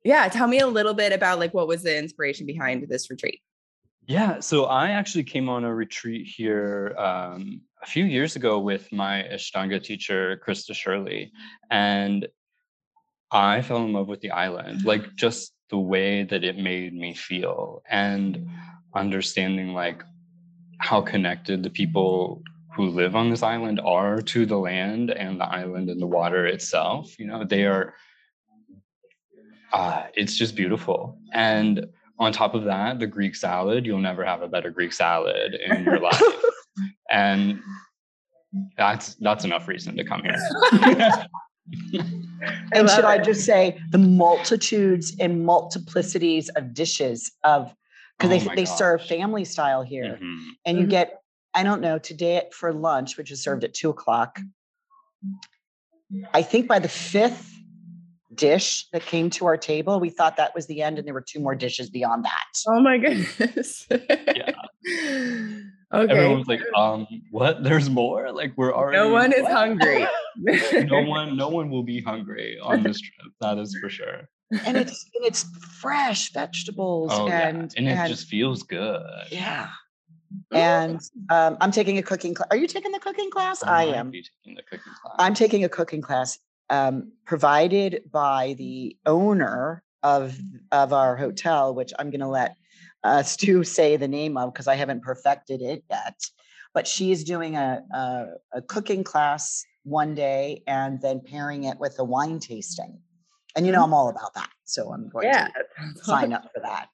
[0.03, 3.41] yeah, tell me a little bit about like what was the inspiration behind this retreat?
[4.07, 8.91] Yeah, so I actually came on a retreat here um, a few years ago with
[8.91, 11.31] my Ashtanga teacher, Krista Shirley,
[11.71, 12.27] and
[13.31, 17.15] I fell in love with the island, like just the way that it made me
[17.15, 18.47] feel, and
[18.93, 20.03] understanding like
[20.79, 22.41] how connected the people
[22.75, 26.45] who live on this island are to the land and the island and the water
[26.45, 27.17] itself.
[27.19, 27.93] You know, they are.
[29.73, 34.41] Uh, it's just beautiful, and on top of that, the Greek salad, you'll never have
[34.41, 36.21] a better Greek salad in your life.
[37.11, 37.59] And
[38.77, 40.37] that's that's enough reason to come here.
[42.73, 47.73] and should I just say the multitudes and multiplicities of dishes of
[48.17, 50.49] because Oh they my they serve family style here, Mhm.
[50.65, 50.89] and you Mhm.
[50.89, 51.21] get
[51.53, 54.39] I don't know today for lunch, which is served at two o'clock.
[56.33, 57.53] I think by the fifth
[58.33, 61.25] dish that came to our table, we thought that was the end, and there were
[61.25, 62.45] two more dishes beyond that.
[62.67, 63.87] Oh my goodness.
[63.89, 64.51] Yeah.
[65.93, 66.11] okay.
[66.11, 67.63] Everyone's like, um, what?
[67.63, 68.31] There's more?
[68.33, 70.05] Like we're already no one is what?" hungry.
[70.83, 73.31] no one, no one will be hungry on this trip.
[73.39, 74.27] That is for sure.
[74.65, 75.43] And it's and it's
[75.79, 77.79] fresh vegetables Oh and yeah.
[77.79, 79.01] And it and- just feels good.
[79.31, 79.69] yeah.
[80.51, 82.47] And um, I'm taking a cooking class.
[82.51, 83.63] Are you taking the cooking class?
[83.63, 84.11] I might am.
[84.11, 85.15] be taking the cooking class.
[85.17, 86.37] I'm taking a cooking class
[86.69, 90.37] um, provided by the owner of
[90.71, 92.55] of our hotel, which I'm going to let
[93.03, 96.19] uh, Stu say the name of because I haven't perfected it yet.
[96.73, 101.79] But she is doing a, a a cooking class one day and then pairing it
[101.79, 102.99] with a wine tasting.
[103.55, 105.47] And you know I'm all about that, so I'm going yeah.
[105.47, 106.89] to sign up for that.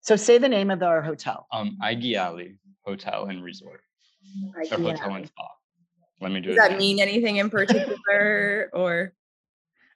[0.00, 1.46] So say the name of our hotel.
[1.52, 3.82] um Aigiali Hotel and Resort.
[4.54, 5.48] Or hotel and spa.
[6.20, 6.54] Let me do it.
[6.54, 6.60] Does it.
[6.60, 6.78] that again.
[6.78, 9.14] mean anything in particular or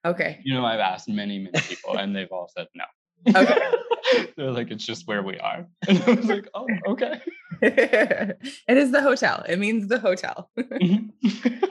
[0.04, 0.40] okay.
[0.44, 2.84] You know, I've asked many, many people and they've all said no.
[3.34, 3.58] Okay.
[4.36, 5.66] They're like, it's just where we are.
[5.88, 7.20] And I was like, oh, okay.
[7.62, 9.44] it is the hotel.
[9.48, 10.50] It means the hotel.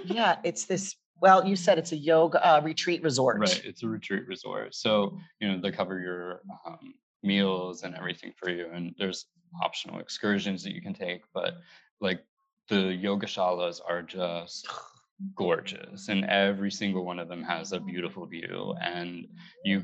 [0.06, 0.96] Yeah, it's this.
[1.24, 3.40] Well, you said it's a yoga uh, retreat resort.
[3.40, 3.62] right.
[3.64, 4.76] It's a retreat resort.
[4.76, 8.68] So, you know, they cover your um, meals and everything for you.
[8.74, 9.28] And there's
[9.64, 11.22] optional excursions that you can take.
[11.34, 11.60] But
[12.02, 12.26] like
[12.68, 14.68] the yoga shalas are just
[15.38, 16.10] gorgeous.
[16.10, 18.76] And every single one of them has a beautiful view.
[18.82, 19.26] And
[19.64, 19.84] you,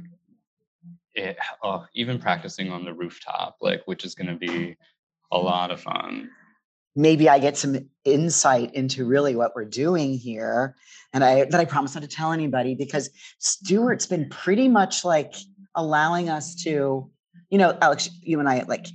[1.13, 4.75] it, oh, even practicing on the rooftop, like, which is going to be
[5.31, 6.31] a lot of fun.
[6.99, 10.75] Maybe I get some insight into really what we're doing here.
[11.13, 13.09] And I that I promise not to tell anybody because
[13.39, 15.33] Stuart's been pretty much like
[15.75, 17.09] allowing us to,
[17.49, 18.87] you know, Alex, you and I like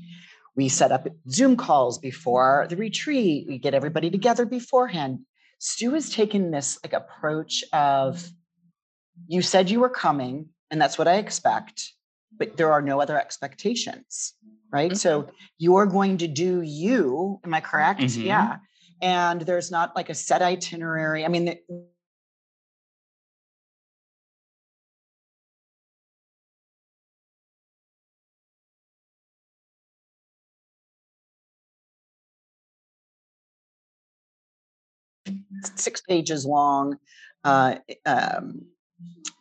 [0.55, 3.47] we set up Zoom calls before the retreat.
[3.49, 5.21] We get everybody together beforehand.
[5.59, 8.29] Stu has taken this like approach of
[9.27, 11.91] you said you were coming, and that's what I expect,
[12.37, 14.35] but there are no other expectations.
[14.75, 14.97] Right.
[14.97, 17.39] So you're going to do you.
[17.45, 18.01] Am I correct?
[18.01, 18.25] Mhm.
[18.25, 18.57] Yeah.
[19.01, 21.25] And there's not like a set itinerary.
[21.25, 21.61] I mean, the-
[35.77, 36.99] six pages long,
[37.45, 38.67] uh, um,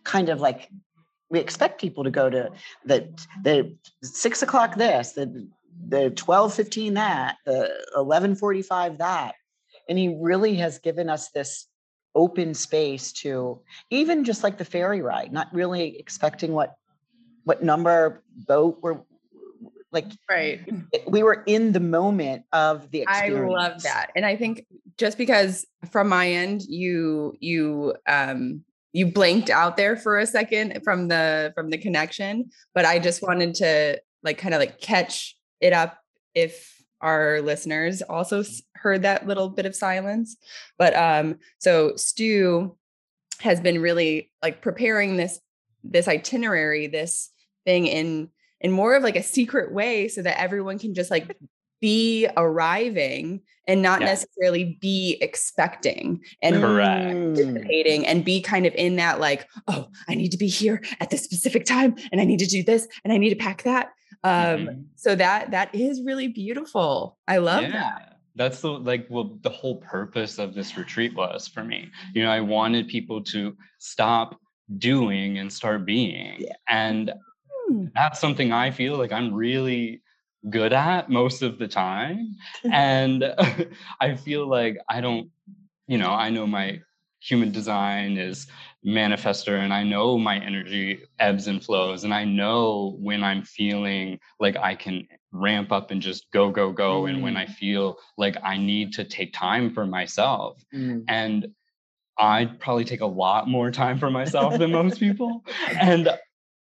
[0.03, 0.69] kind of like
[1.33, 2.51] we expect people to go to
[2.85, 3.09] the
[3.43, 5.49] the six o'clock this, the
[5.89, 9.33] the twelve fifteen that, the eleven forty five that,
[9.89, 11.65] and he really has given us this
[12.15, 16.75] open space to even just like the ferry ride, not really expecting what
[17.45, 18.99] what number boat we're
[19.91, 20.05] like.
[20.29, 20.61] Right.
[21.07, 23.53] We were in the moment of the I experience.
[23.53, 24.11] love that.
[24.15, 24.67] And I think
[24.99, 28.63] just because from my end you you um
[28.93, 33.21] you blanked out there for a second from the from the connection, but I just
[33.21, 35.99] wanted to like kind of like catch it up
[36.33, 38.43] if our listeners also
[38.75, 40.37] heard that little bit of silence.
[40.77, 42.77] But um so Stu
[43.39, 45.39] has been really like preparing this
[45.83, 47.29] this itinerary, this
[47.65, 48.29] thing in
[48.61, 51.35] in more of like a secret way so that everyone can just like
[51.83, 54.07] be arriving and not Yeah.
[54.07, 57.13] necessarily be expecting and Correct.
[57.13, 57.37] Mm.
[57.37, 61.09] anticipating and be kind of in that like oh i need to be here at
[61.09, 63.87] this specific time and i need to do this and i need to pack that
[64.23, 64.83] um Mhm.
[64.95, 69.77] so that that is really beautiful i love that That's the like well the whole
[69.95, 71.79] purpose of this retreat was for me.
[72.15, 73.41] You know, I wanted people to
[73.79, 74.29] stop
[74.89, 76.35] doing and start being.
[76.39, 76.55] Yeah.
[76.83, 77.03] And
[77.67, 77.85] Hmm.
[77.97, 80.01] that's something I feel like I'm really
[80.49, 82.35] good at most of the time.
[82.71, 83.23] and
[84.01, 85.29] I feel like I don't,
[85.87, 86.79] you know, I know my
[87.19, 88.47] human design is
[88.85, 94.19] manifester and I know my energy ebbs and flows and I know when I'm feeling
[94.41, 97.09] like I can ramp up and just go go go mm.
[97.09, 97.53] and when I mm.
[97.53, 101.05] feel like I need to take time for myself mm.
[101.07, 101.47] and
[102.19, 105.45] I probably take a lot more time for myself than most people
[105.79, 106.09] and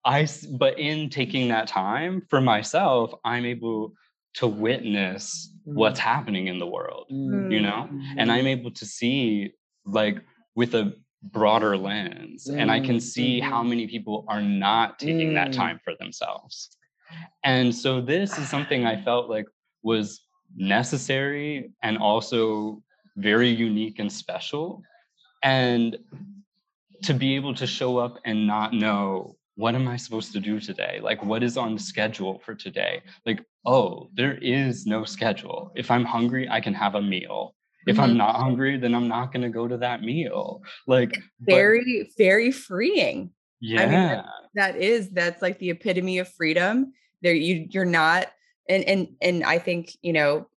[0.05, 3.93] I but in taking that time for myself I'm able
[4.35, 5.73] to witness mm.
[5.73, 8.47] what's happening in the world you know and I'm mm-hmm.
[8.47, 9.53] able to see
[9.85, 10.21] like
[10.55, 13.49] with a broader lens mm, and i can see mm-hmm.
[13.49, 15.33] how many people are not taking mm.
[15.33, 16.77] that time for themselves
[17.43, 19.45] and so this is something i felt like
[19.83, 20.21] was
[20.55, 22.81] necessary and also
[23.17, 24.81] very unique and special
[25.43, 25.97] and
[27.03, 30.57] to be able to show up and not know what am i supposed to do
[30.57, 31.01] today?
[31.03, 33.01] Like what is on the schedule for today?
[33.25, 35.73] Like oh there is no schedule.
[35.75, 37.55] If i'm hungry i can have a meal.
[37.85, 38.03] If mm-hmm.
[38.03, 40.61] i'm not hungry then i'm not going to go to that meal.
[40.87, 43.31] Like very but, very freeing.
[43.59, 46.93] Yeah I mean, that, that is that's like the epitome of freedom.
[47.21, 48.27] There you you're not
[48.69, 50.47] and and and i think you know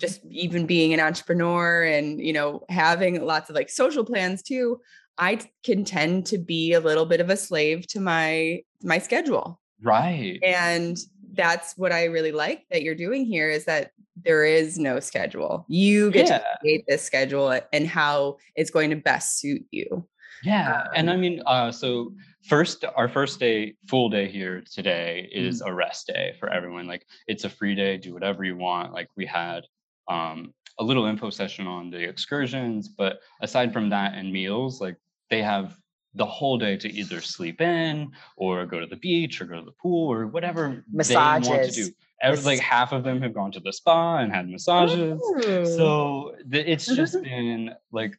[0.00, 4.80] just even being an entrepreneur and you know having lots of like social plans too
[5.18, 9.60] i can tend to be a little bit of a slave to my my schedule
[9.82, 10.98] right and
[11.32, 13.90] that's what i really like that you're doing here is that
[14.24, 15.64] there is no schedule.
[15.68, 16.38] You get yeah.
[16.38, 20.06] to create this schedule and how it's going to best suit you.
[20.42, 20.80] Yeah.
[20.80, 22.12] Um, and I mean, uh, so
[22.48, 25.70] first, our first day, full day here today is mm-hmm.
[25.70, 26.86] a rest day for everyone.
[26.86, 28.92] Like it's a free day, do whatever you want.
[28.92, 29.64] Like we had
[30.08, 34.96] um, a little info session on the excursions, but aside from that and meals, like
[35.30, 35.76] they have
[36.14, 39.64] the whole day to either sleep in or go to the beach or go to
[39.64, 41.48] the pool or whatever Massages.
[41.48, 41.90] they want to do.
[42.22, 45.20] Every, like half of them have gone to the spa and had massages.
[45.20, 45.66] Ooh.
[45.66, 48.18] So the, it's just been like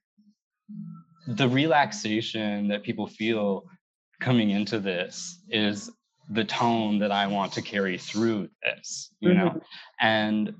[1.27, 3.63] the relaxation that people feel
[4.19, 5.89] coming into this is
[6.29, 9.39] the tone that I want to carry through this, you mm-hmm.
[9.39, 9.61] know?
[9.99, 10.53] And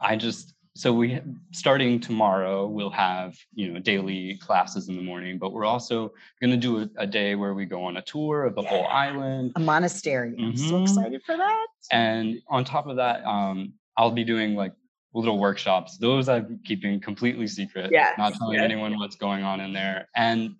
[0.00, 1.20] I just so we
[1.50, 6.52] starting tomorrow we'll have you know daily classes in the morning but we're also going
[6.52, 8.68] to do a, a, day where we go on a tour of the yeah.
[8.68, 9.50] whole island.
[9.56, 10.36] A monastery.
[10.38, 10.68] I'm mm-hmm.
[10.68, 11.66] so excited for that.
[11.90, 14.72] And on top of that um, i'll be doing like
[15.14, 15.98] little workshops.
[15.98, 20.08] Those i'm keeping completely secret yeah not telling anyone what's going on in there.
[20.14, 20.54] And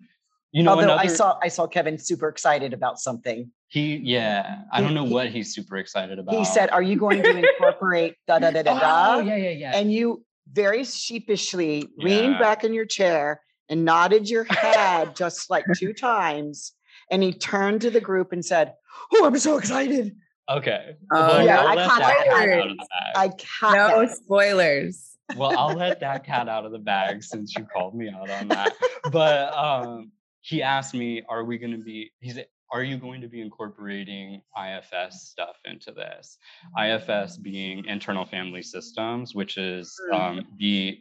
[0.51, 4.63] you know although another, i saw i saw kevin super excited about something he yeah
[4.73, 6.35] i don't know what he's super excited about.
[6.35, 9.15] he said are you going to incorporate da da da da da?
[9.15, 9.71] oh, yeah yeah yeah.
[9.75, 12.05] And you very sheepishly yeah.
[12.05, 16.73] leaned back in your chair and nodded your head just like two times
[17.11, 18.73] and he turned to the group and said
[19.13, 20.15] oh i'm so excited.
[20.49, 22.75] Okay oh well, yeah i caught that
[23.15, 24.17] i caught no that.
[24.17, 25.15] spoilers.
[25.37, 28.47] Well i'll let that cat out of the bag since you called me out on
[28.47, 28.73] that.
[29.11, 30.11] But um
[30.41, 33.41] he asked me, "Are we going to be?" He said, "Are you going to be
[33.41, 36.37] incorporating IFS stuff into this?"
[36.77, 40.19] IFS being internal family systems, which is mm.
[40.19, 40.99] um, the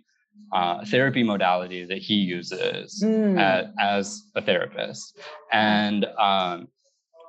[0.52, 3.38] uh, therapy modality that he uses mm.
[3.38, 5.18] at, as a therapist,
[5.52, 6.68] and um,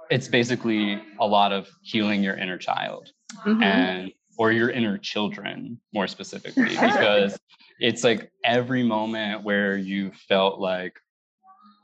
[0.10, 3.12] it's basically a lot of healing your inner child
[3.46, 3.62] mm-hmm.
[3.62, 7.38] and or your inner children more specifically because
[7.80, 11.00] it's like every moment where you felt like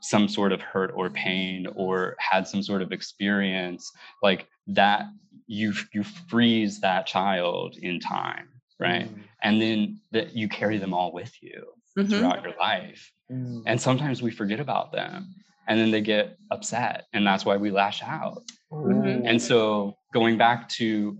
[0.08, 3.90] some sort of hurt or pain or had some sort of experience
[4.22, 5.06] like that
[5.46, 8.48] you you freeze that child in time
[8.78, 9.20] right mm.
[9.42, 11.64] and then that you carry them all with you
[11.98, 12.08] mm-hmm.
[12.08, 13.62] throughout your life mm.
[13.66, 15.34] and sometimes we forget about them
[15.68, 18.42] and then they get upset and that's why we lash out
[18.72, 19.26] mm-hmm.
[19.26, 21.18] and so going back to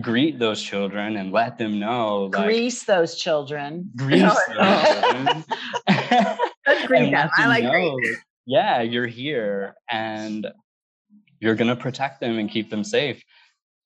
[0.00, 5.44] greet those children and let them know like, grease those children grease those children
[6.88, 7.44] That's great.
[7.44, 7.98] I like know,
[8.46, 10.46] Yeah, you're here and
[11.40, 13.22] you're going to protect them and keep them safe.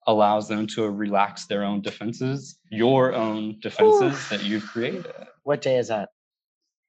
[0.07, 4.37] Allows them to relax their own defenses, your own defenses Ooh.
[4.37, 5.07] that you've created.
[5.43, 6.11] What day is that?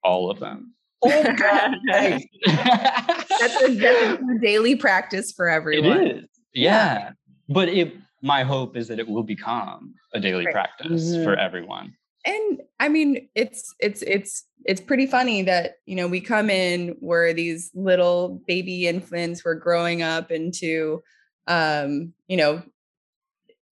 [0.04, 0.74] All of them.
[1.02, 1.74] Oh, God.
[1.86, 2.24] that's,
[3.62, 6.00] a, that's a daily practice for everyone.
[6.00, 6.24] It is.
[6.54, 6.72] Yeah.
[6.72, 7.10] yeah.
[7.48, 10.52] But it my hope is that it will become a daily right.
[10.52, 11.24] practice mm-hmm.
[11.24, 11.94] for everyone
[12.28, 16.96] and i mean it's it's it's it's pretty funny that you know we come in
[17.00, 21.02] where these little baby infants were growing up into
[21.46, 22.62] um you know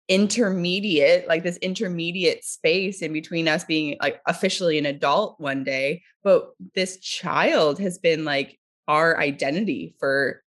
[0.08, 6.02] intermediate like this intermediate space in between us being like officially an adult one day.
[6.24, 10.42] But this child has been like our identity for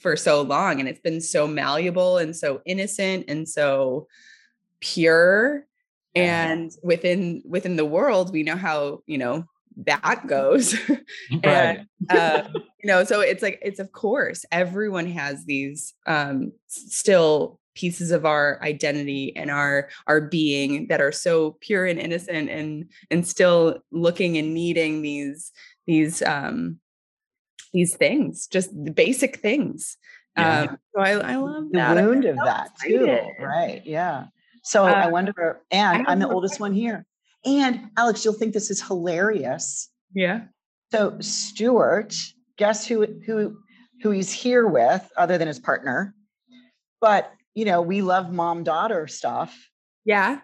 [0.00, 4.06] for so long and it's been so malleable and so innocent and so
[4.80, 5.66] pure
[6.16, 9.44] and within within the world we know how you know
[9.84, 10.74] that goes.
[11.42, 12.42] And uh,
[12.82, 18.24] you know so it's like it's of course everyone has these um still pieces of
[18.24, 23.82] our identity and our our being that are so pure and innocent and and still
[23.90, 25.52] looking and needing these
[25.86, 26.78] these um
[27.72, 29.98] these things just the basic things.
[30.38, 30.62] Yeah.
[30.62, 31.98] um so i, I love the that.
[31.98, 33.20] I'm wound of that too.
[33.40, 33.82] right.
[33.84, 34.26] Yeah
[34.66, 37.06] so i Uh, wonder and have i'm the oldest one here.
[37.44, 39.88] And alex you'll think this is hilarious.
[40.12, 40.38] Yeah.
[40.92, 42.14] So stuart
[42.58, 43.58] guess who who
[44.02, 46.14] who he's here with other than his partner?
[47.00, 49.56] But you know we love mom daughter stuff.
[50.04, 50.40] Yeah.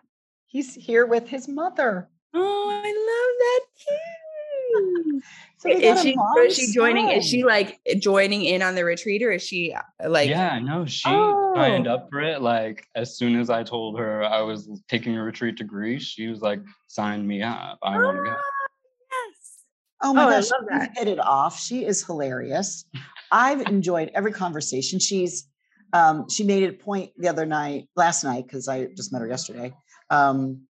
[0.47, 2.09] He's here with his mother.
[2.35, 5.20] Oh i love that too.
[5.59, 9.23] So is she so is she joining is she like joining in on the retreat
[9.23, 11.09] or is she uh, like yeah, no, she
[11.55, 12.40] signed up for it.
[12.42, 16.28] Like as soon as I told her I was taking a retreat to Greece, she
[16.28, 17.78] was like, "Sign me up.
[17.82, 18.68] I want to go." Ah,
[19.11, 19.64] yes
[20.05, 21.61] Oh my Oh, I gosh, love we've hit it off.
[21.61, 22.84] She is hilarious.
[23.30, 24.98] I've enjoyed every conversation.
[24.98, 25.48] She's
[25.92, 29.20] um, she made it a point the other night, last night, because I just met
[29.20, 29.74] her yesterday,
[30.09, 30.62] um,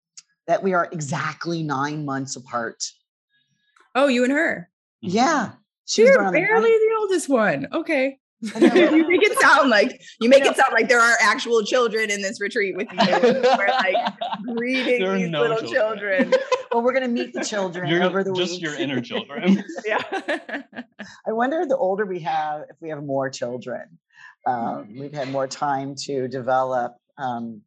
[0.49, 2.83] that we are exactly nine months apart.
[3.95, 4.69] oh you and her
[5.01, 5.53] Yeah.
[5.85, 8.17] She's you're born the barely the oldest one okay I know.
[8.61, 12.21] you make it sound like you make it sound like there are actual children in
[12.23, 14.13] this retreat with you we're like
[14.57, 16.33] greeting these no little children,
[16.73, 18.63] Well, we're gonna meet the children You're over the just week.
[18.63, 19.63] your inner children.
[19.87, 20.03] yeah.
[21.27, 23.99] I wonder the older we have, if we have more children.
[24.47, 27.63] Um, we've had more time to develop um,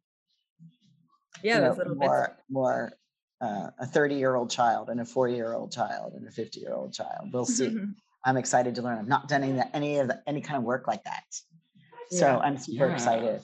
[1.42, 2.06] yeah you those know, little bits.
[2.08, 2.92] more more
[3.40, 6.60] uh, a 30 year old child and a 40 year old child and a 50
[6.60, 7.32] year old child.
[7.32, 7.76] We'll see
[8.26, 10.86] i'm excited to learn i've not done any, any of the, any kind of work
[10.86, 11.24] like that
[12.10, 12.38] so Yeah.
[12.38, 12.92] i'm super Yeah.
[12.92, 13.40] excited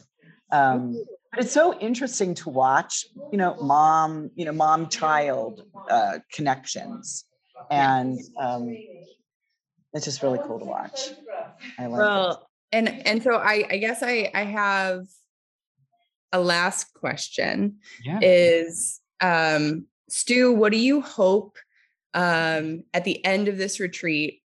[0.50, 6.18] um, but it's so interesting to watch you know mom you know mom child uh,
[6.30, 7.24] connections
[7.70, 8.76] and um,
[9.94, 11.10] it's just really cool to watch
[11.78, 11.96] i like it.
[11.96, 15.06] well and and so i i guess i i have
[16.32, 18.18] a last question yeah.
[18.22, 21.56] is um stu what do you hope
[22.14, 24.41] um at the end of this retreat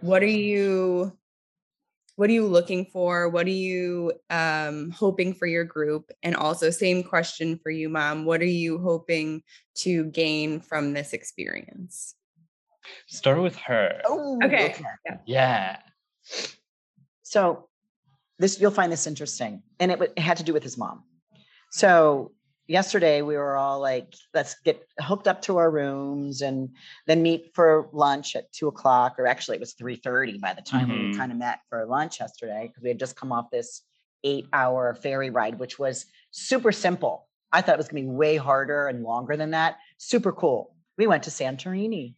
[0.00, 1.16] what are you
[2.16, 6.70] what are you looking for what are you um hoping for your group and also
[6.70, 9.42] same question for you mom what are you hoping
[9.74, 12.14] to gain from this experience
[13.06, 14.02] Start with her.
[14.04, 14.74] oh okay
[15.24, 15.78] Yeah.
[17.22, 17.68] So
[18.38, 21.02] this you'll find this interesting, and it, w- it had to do with his mom.
[21.70, 22.32] So
[22.66, 26.70] yesterday we were all like, let's get hooked up to our rooms and
[27.06, 30.62] then meet for lunch at two o'clock, or actually it was three thirty by the
[30.62, 31.16] time we Mhm.
[31.16, 33.82] kind of met for lunch yesterday because we had just come off this
[34.24, 37.28] eight-hour ferry ride, which was super simple.
[37.52, 39.76] I thought it was going to be way harder and longer than that.
[39.98, 40.74] Super cool.
[40.96, 42.14] We went to Santorini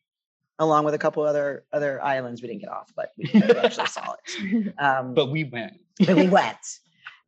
[0.58, 2.40] along with a couple other other islands.
[2.40, 4.74] We didn't get off, but we we actually saw it.
[4.78, 5.80] Um, But we went.
[6.06, 6.78] but we went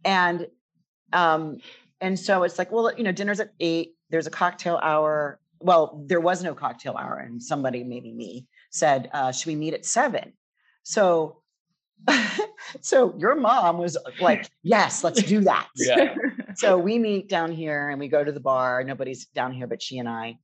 [0.05, 0.47] and
[1.13, 1.59] um
[2.01, 5.39] and so it's like well you know dinner's at eight there's a cocktail hour.
[5.61, 9.75] Well there was no cocktail hour and somebody maybe me said uh should we meet
[9.75, 10.33] at seven?
[10.83, 11.43] So
[12.81, 15.69] so your mom was like yes let's do that.
[15.77, 16.15] Yeah.
[16.55, 18.85] so we meet down here and we go to the bar.
[18.85, 20.39] Nobody's down here but she and i.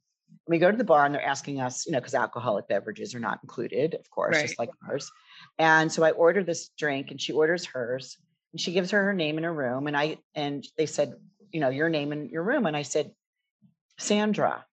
[0.46, 3.20] We go to the bar and they're asking us you know because alcoholic beverages are
[3.20, 5.10] not included of course just like ours.
[5.58, 8.18] And so i order this drink and she orders hers
[8.52, 11.14] and she gives her her name in her room and i and they said
[11.54, 13.12] you know your name in your room and i said
[13.96, 14.66] sandra.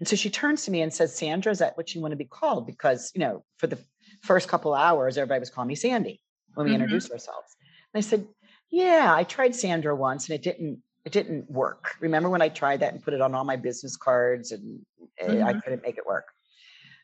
[0.00, 2.16] And so she turns to me and says sandra is that what you want to
[2.16, 2.66] be called?
[2.66, 3.78] Because you know for the
[4.22, 6.20] first couple hours everybody was calling me sandy
[6.54, 6.74] when we Mhm.
[6.74, 7.54] introduced ourselves.
[7.94, 8.26] And i said
[8.70, 11.94] yeah i tried sandra once and it didn't it didn't work.
[12.00, 14.80] Remember when i tried that and put it on all my business cards and
[15.18, 15.62] eh, i Mhm.
[15.62, 16.26] couldn't make it work?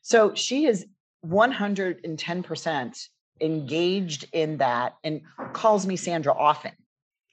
[0.03, 0.87] So she is
[1.25, 3.09] 110%
[3.41, 6.73] engaged in that and calls me sandra often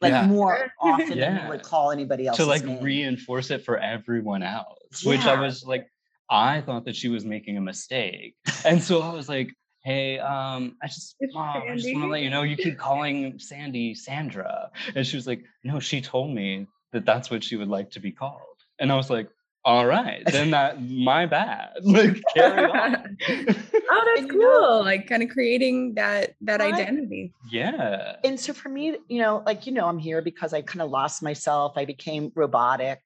[0.04, 0.28] like Yeah.
[0.28, 2.84] more often than you would call anybody else to like name.
[2.84, 5.88] reinforce it for everyone else, which I was like,
[6.30, 8.36] I thought that she was making a mistake.
[8.66, 9.52] And so I was like,
[9.84, 12.78] hey, um, I just, It's mom, I just want to let you know you keep
[12.78, 14.70] calling Sandy Sandra.
[14.96, 18.00] And she was like, no, she told me that that's what she would like to
[18.00, 18.40] be called.
[18.80, 19.30] And I was like,
[19.66, 21.70] all right, then that my bad.
[21.84, 23.18] Like carry on.
[23.30, 26.74] oh that's And you know- cool like kind of creating that that Right.
[26.74, 28.16] identity yeah.
[28.24, 30.90] and so for me you know like you know i'm here because i kind of
[30.92, 33.00] lost myself i became robotic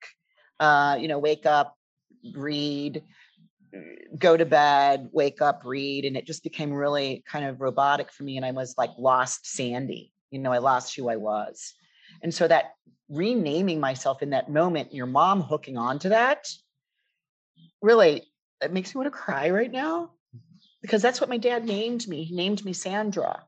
[0.60, 1.76] uh you know wake up
[2.34, 3.04] read
[4.18, 8.24] go to bed wake up read and it just became really kind of robotic for
[8.24, 11.74] me and i was like lost sandy you know i lost who i was
[12.22, 12.76] And so that
[13.10, 16.48] renaming myself in that moment, your mom hooking on to that,
[17.82, 18.24] really,
[18.62, 20.12] it makes me want to cry right now
[20.82, 22.24] because that's what my dad named me.
[22.24, 23.44] He named me Sandra.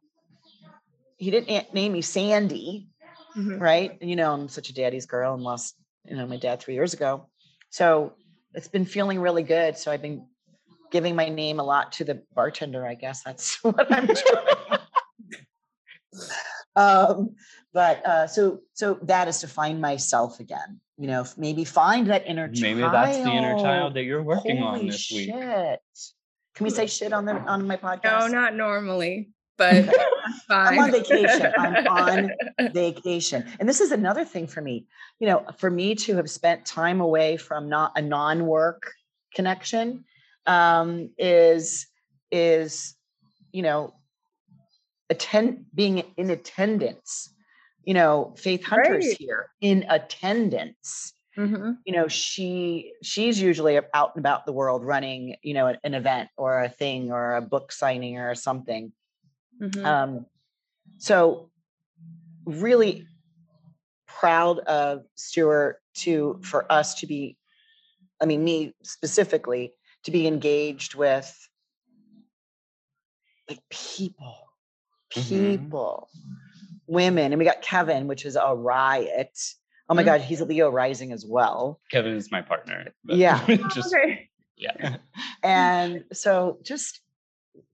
[1.17, 2.87] He didn't name me Sandy,
[3.35, 3.59] Mhm.
[3.59, 3.97] right?
[3.99, 6.75] And you know, I'm such a daddy's girl and lost, you know, my dad three
[6.75, 7.27] years ago.
[7.69, 8.13] So
[8.53, 9.77] it's been feeling really good.
[9.77, 10.27] So I've been
[10.91, 12.85] giving my name a lot to the bartender.
[12.85, 14.79] I guess that's what I'm doing.
[16.75, 17.35] um,
[17.73, 20.79] but uh, so so that is to find myself again.
[20.97, 22.61] You know, maybe find that inner child.
[22.61, 22.93] Maybe child.
[22.93, 25.29] that's the inner child that you're working on Holy this week.
[25.29, 28.03] Can we say shit on the on my podcast?
[28.03, 29.93] No, not normally, but Okay.
[30.47, 30.73] fine.
[30.73, 31.53] I'm on vacation.
[31.57, 32.31] I'm on
[32.73, 33.45] vacation.
[33.59, 34.85] And this is another thing for me.
[35.19, 38.91] You know, for me to have spent time away from not a non-work
[39.33, 40.03] connection
[40.47, 41.87] um, is
[42.31, 42.95] is
[43.51, 43.93] you know
[45.09, 47.33] attend being in attendance.
[47.85, 49.17] You know, Faith Hunter's Right.
[49.17, 51.13] here in attendance.
[51.37, 51.83] Mhm.
[51.85, 56.29] You know, she she's usually out and about the world running, you know, an event
[56.37, 58.93] or a thing or a book signing or something.
[59.59, 59.85] Mhm.
[59.85, 60.25] Um,
[60.99, 61.51] so
[62.45, 63.07] really
[64.07, 67.37] proud of Stuart to for us to be,
[68.21, 69.73] I mean, me specifically,
[70.03, 71.49] to be engaged with
[73.49, 74.37] like people,
[75.15, 75.71] Mhm.
[75.71, 76.09] people,
[76.89, 79.37] women, and we got Kevin, which is a riot.
[79.89, 80.05] Oh my Mhm.
[80.07, 81.79] God, he's a Leo rising as well.
[81.91, 82.93] Kevin is my partner.
[83.05, 83.43] Yeah.
[83.73, 84.29] just Okay.
[84.57, 84.97] yeah.
[85.43, 87.01] And so just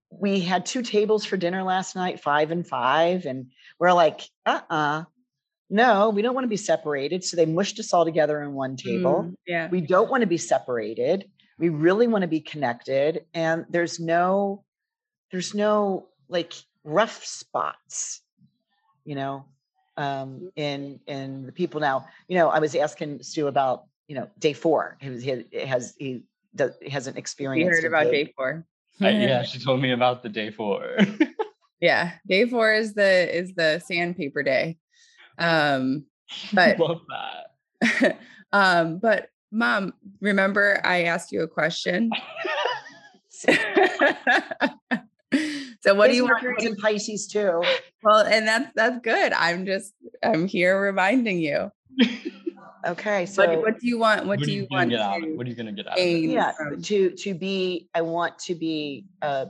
[0.09, 3.47] we had two tables for dinner last night, five and five, and
[3.80, 5.03] we're like, uh-uh.
[5.70, 7.24] No, we don't want to be separated.
[7.24, 9.24] So they mushed us all together in one table.
[9.24, 9.68] Mm, yeah.
[9.70, 11.26] We don't want to be separated.
[11.57, 13.26] We really want to be connected.
[13.34, 14.63] And there's no,
[15.32, 16.53] there's no like
[16.84, 18.22] rough spots,
[19.06, 19.45] you know,
[19.97, 22.08] um, in in the people now.
[22.28, 24.97] You know, I was asking Stu about, you know, day four.
[24.99, 26.24] He was he has he
[26.56, 28.66] does hasn't You experienced heard a about day four.
[29.01, 30.97] I- yeah, she told me about the day four.
[31.82, 32.14] Yeah.
[32.26, 34.78] Day four is the is the sandpaper day.
[35.38, 36.06] Um,
[36.53, 38.18] But- love that.
[38.53, 42.10] um, but mom, remember I asked you a question.
[45.86, 46.41] So what do you want?
[46.43, 47.61] Mercury's in Pisces too?
[48.03, 49.33] Well, and that's that's good.
[49.33, 51.71] I'm just I'm here reminding you.
[52.88, 54.27] Okay, so What, what do you want?
[54.27, 55.19] What, What do you you want get out?
[55.19, 55.93] to What are you gonna get out?
[55.93, 56.19] Of it?
[56.19, 59.47] yeah, from- to to be, I want to be a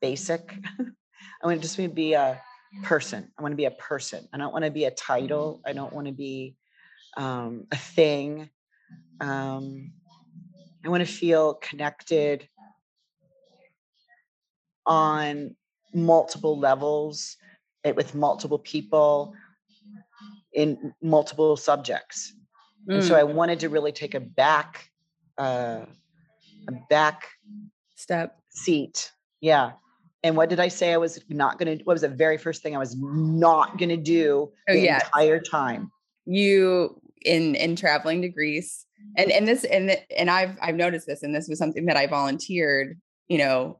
[0.00, 0.56] basic.
[0.78, 2.40] I want to just be a
[2.84, 3.28] person.
[3.36, 4.28] I want to be a person.
[4.32, 5.62] I don't want to be a title.
[5.66, 6.54] I don't want to be
[7.16, 8.48] um, a thing.
[9.20, 9.92] Um,
[10.84, 12.48] I want to feel connected
[14.86, 15.56] on
[15.92, 17.36] multiple levels
[17.84, 19.34] eh, with multiple people
[20.52, 22.32] in multiple subjects.
[22.92, 24.90] And so Mm, I wanted to really take a back,
[25.38, 25.86] uh,
[26.68, 27.24] a back
[27.96, 28.36] step.
[28.50, 29.10] seat.
[29.40, 29.72] Yeah.
[30.22, 32.62] And what did I say I was not going to, what was the very first
[32.62, 35.04] thing I was not going to do Oh, the yes.
[35.06, 35.90] entire time?
[36.26, 41.06] you in in traveling to Greece and and this and th- and I've I've noticed
[41.06, 43.78] this and this was something that I volunteered you know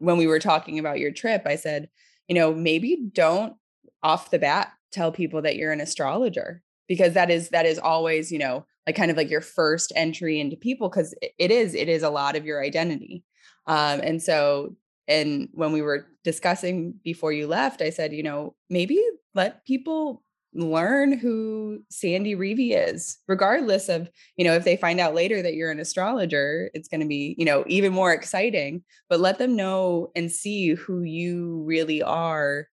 [0.00, 1.88] when we were talking about your trip I said
[2.28, 3.54] you know maybe don't
[4.02, 8.32] off the bat tell people that you're an astrologer because that is that is always
[8.32, 11.88] you know like kind of like your first entry into people because it is it
[11.88, 13.22] is a lot of your identity.
[13.66, 14.74] Um and so
[15.06, 19.00] and when we were discussing before you left I said you know maybe
[19.34, 20.24] let people
[20.54, 25.54] learn who Sandy Reevy is, regardless of, you know, if they find out later that
[25.54, 29.54] you're an astrologer, it's going to be, you know, even more exciting, but let them
[29.54, 32.68] know and see who you really are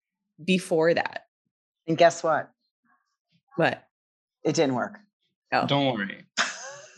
[0.45, 1.25] before that.
[1.87, 2.51] And guess what?
[3.57, 3.83] What?
[4.45, 4.99] It didn't work.
[5.53, 6.25] Oh, Don't worry.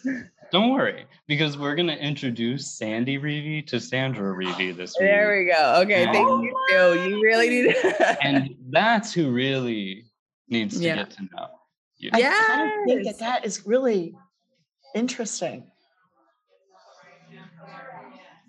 [0.53, 5.09] Don't worry, because we're gonna introduce Sandy Reevy to Sandra Reevy this week.
[5.09, 5.81] there we go.
[5.83, 6.05] Okay.
[6.05, 7.09] Thank you, Phil.
[7.09, 7.77] You really need
[8.23, 10.05] and that's who really
[10.49, 10.97] needs to Yeah.
[10.97, 11.49] get to know
[11.97, 12.11] you.
[12.13, 14.15] I kind of think that that is really
[14.95, 15.71] interesting.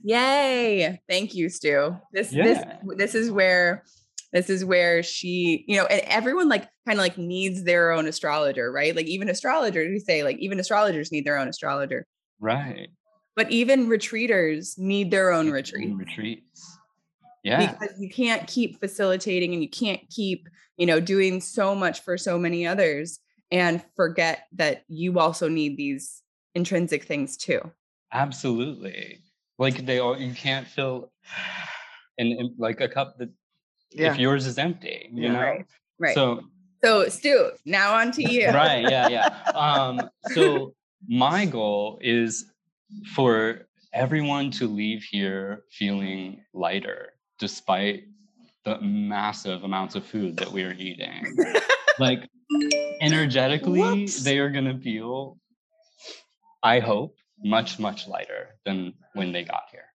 [0.04, 1.02] Yay.
[1.10, 1.98] Thank you, Stu.
[2.12, 2.78] This this Yeah.
[2.96, 3.84] this is where
[4.34, 8.06] this is where she, you know, and everyone like kind of like needs their own
[8.06, 8.96] astrologer, right?
[8.96, 12.06] Like even astrologers, we say like even astrologers need their own astrologer.
[12.40, 12.90] Right.
[13.36, 16.78] But even retreaters need their own retreat Retreats.
[17.44, 17.72] Yeah.
[17.72, 20.48] because you can't keep facilitating and you can't keep,
[20.78, 23.20] you know, doing so much for so many others
[23.52, 26.22] and forget that you also need these
[26.56, 27.62] intrinsic things too.
[28.12, 29.20] Absolutely.
[29.58, 31.12] Like they all you can't fill
[32.18, 33.30] in, in like a cup that
[33.92, 35.40] if yours is empty, you know?
[35.40, 35.66] Right.
[36.00, 36.16] Right.
[36.16, 36.42] So
[36.84, 38.50] So Stu, now on to you.
[38.50, 38.84] right.
[38.84, 39.08] Yeah.
[39.08, 39.38] Yeah.
[39.56, 40.74] Um, so
[41.08, 42.52] my goal is
[43.14, 48.04] for everyone to leave here feeling lighter despite
[48.66, 51.38] the massive amounts of food that we are eating.
[52.00, 52.28] like
[53.00, 54.24] energetically, Whoops.
[54.24, 55.38] they are going to feel,
[56.64, 59.86] I hope, much, much lighter than when they got here.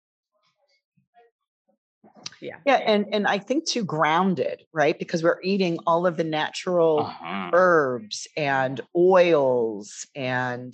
[2.41, 2.77] Yeah, Yeah.
[2.77, 4.99] and and I think too grounded, right?
[4.99, 7.51] Because we're eating all of the natural Uh-huh.
[7.53, 10.73] herbs and oils and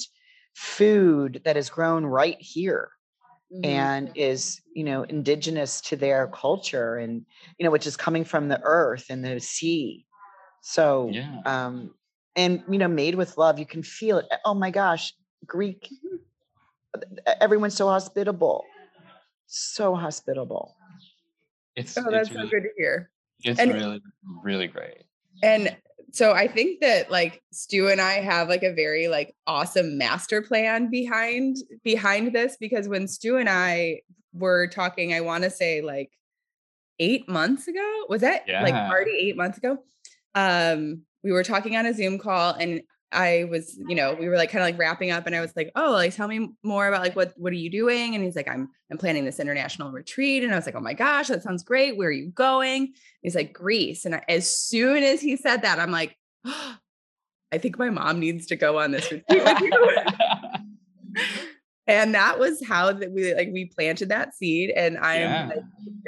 [0.54, 2.90] food that is grown right here
[3.52, 3.64] Mhm.
[3.64, 7.24] and is you know indigenous to their culture and
[7.58, 10.04] you know which is coming from the earth and the sea
[10.62, 11.40] so Yeah.
[11.46, 11.94] um
[12.34, 15.14] and you know made with love you can feel it oh my gosh
[15.46, 18.64] greek e- everyone's so hospitable
[19.46, 20.74] so hospitable
[21.76, 23.10] It's, Oh, that's it's, so really, good to hear.
[23.44, 24.00] it's And- really,
[24.42, 25.04] really great.
[25.42, 25.76] And
[26.16, 30.40] so I think that like Stu and I have like a very like awesome master
[30.40, 34.00] plan behind behind this because when Stu and I
[34.32, 36.10] were talking, I want to say like
[36.98, 39.76] eight months ago, was that like already eight months ago?
[40.34, 42.80] Um, we were talking on a Zoom call and
[43.12, 45.52] I was, you know, we were like kind of like wrapping up and I was
[45.56, 48.14] like, oh, like tell me more about like what what are you doing?
[48.14, 50.42] And he's like, I'm I'm planning this international retreat.
[50.42, 51.96] And I was like, oh my gosh, that sounds great.
[51.96, 52.94] Where are you going?
[53.22, 54.04] He's like, Greece.
[54.04, 58.46] And I, as soon as he said that, I'm like, I think my mom needs
[58.46, 59.72] to go on this retreat with you.
[61.86, 64.70] and that was how that we like we planted that seed.
[64.70, 65.48] And I'm Yeah.
[65.48, 65.58] like,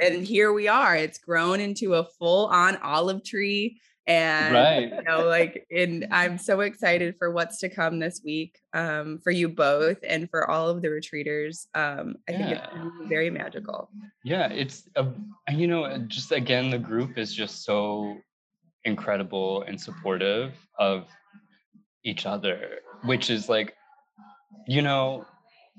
[0.01, 0.95] and here we are.
[0.95, 3.79] It's grown into a full-on olive tree.
[4.09, 4.91] And right.
[4.91, 9.29] you know, like, and I'm so excited for what's to come this week um, for
[9.29, 11.67] you both and for all of the retreaters.
[11.75, 12.69] Um, I think it's Yeah.
[12.73, 13.91] gonna be very magical.
[14.23, 15.05] Yeah, it's a,
[15.47, 18.17] and you know, just again, the group is just so
[18.83, 21.05] incredible and supportive of
[22.03, 23.75] each other, which is like,
[24.67, 25.25] you know,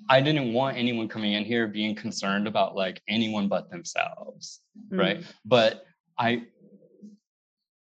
[0.08, 4.60] I didn't want anyone coming in here being concerned about like anyone but themselves,
[4.90, 5.18] right?
[5.20, 5.24] Mm.
[5.44, 5.84] But
[6.16, 6.44] I,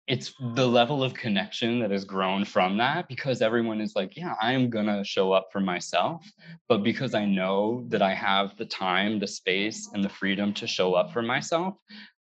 [0.07, 4.35] it's the level of connection that has grown from that because everyone is like, yeah,
[4.41, 6.25] I'm gonna show up for myself.
[6.69, 10.67] But because I know that I have the time, the space, and the freedom to
[10.67, 11.75] show up for myself,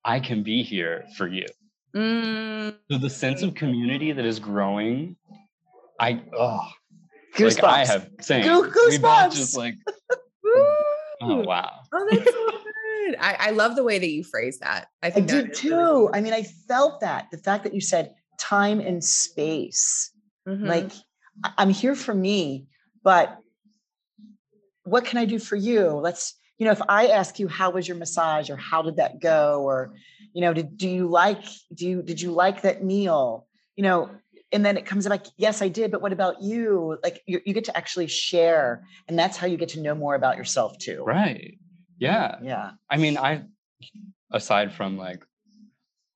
[0.05, 1.47] I can be here for you.
[1.97, 2.77] Mm.
[2.91, 5.17] So the sense of community that is growing,
[5.99, 6.69] I oh
[7.35, 9.35] goosebumps like I have saying Goo- we both goosebumps.
[9.35, 9.75] just like
[10.47, 11.81] oh wow.
[11.93, 12.62] Oh, that's so
[13.07, 13.17] good.
[13.21, 14.89] I, I love the way that you phrase that.
[15.03, 15.77] I I think that did too.
[15.77, 20.11] really I mean, I felt that the fact that you said time and space.
[20.49, 20.67] Mhm.
[20.67, 20.91] Like,
[21.45, 22.67] I- I'm here for me,
[23.03, 23.39] but
[24.85, 25.91] what can I do for you?
[25.91, 29.21] Let's, you know, if I ask you, how was your massage or how did that
[29.21, 29.63] go?
[29.63, 29.95] Or,
[30.33, 31.45] you know, did, do you like,
[31.75, 33.47] do you, did you like that meal?
[33.77, 34.11] You know,
[34.51, 36.99] and then it comes back, yes, I did, but what about you?
[37.03, 38.85] Like, you, you get to actually share.
[39.09, 41.03] And that's how you get to know more about yourself too.
[41.05, 41.59] Right.
[42.03, 42.37] Yeah.
[42.43, 42.71] Yeah.
[42.91, 43.45] I mean, I
[44.33, 45.23] aside from like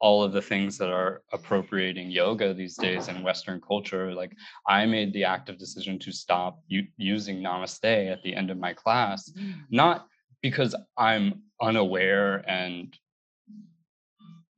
[0.00, 4.32] all of the things that are appropriating yoga these days in Western culture, like
[4.66, 8.72] I made the active decision to stop u- using Namaste at the end of my
[8.74, 9.54] class, mm.
[9.70, 10.08] not
[10.42, 12.92] because I'm unaware and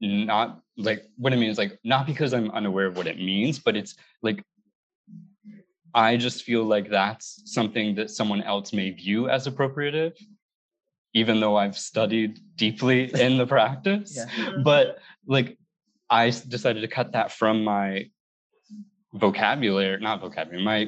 [0.01, 3.59] not like what I mean is like not because I'm unaware of what it means,
[3.59, 4.43] but it's like
[5.95, 10.15] I just feel like that's something that someone else may view as appropriative,
[11.19, 14.15] even though I've studied deeply in the practice.
[14.17, 14.27] Yeah.
[14.27, 14.65] Mhm.
[14.65, 15.59] But like
[16.11, 18.07] I decided to cut that from my
[19.13, 20.81] vocabulary, not vocabulary, my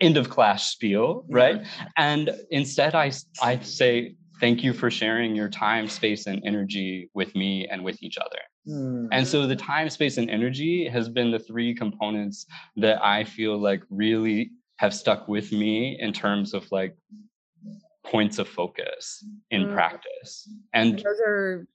[0.00, 1.62] end of class spiel, right?
[1.96, 3.12] And instead I
[3.42, 8.02] I say thank you for sharing your time, space, and energy with me and with
[8.02, 8.42] each other.
[8.66, 9.06] Hmm.
[9.12, 12.46] And so the time, space, and energy has been the three components
[12.76, 16.96] that I feel like really have stuck with me in terms of like
[18.04, 19.72] points of focus in Mm.
[19.72, 20.48] practice.
[20.72, 21.66] And those are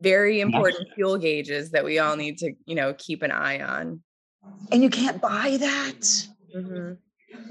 [0.00, 4.02] very important fuel gauges that we all need to, you know, keep an eye on.
[4.72, 6.00] and you can't buy that.
[6.54, 6.98] Mhm.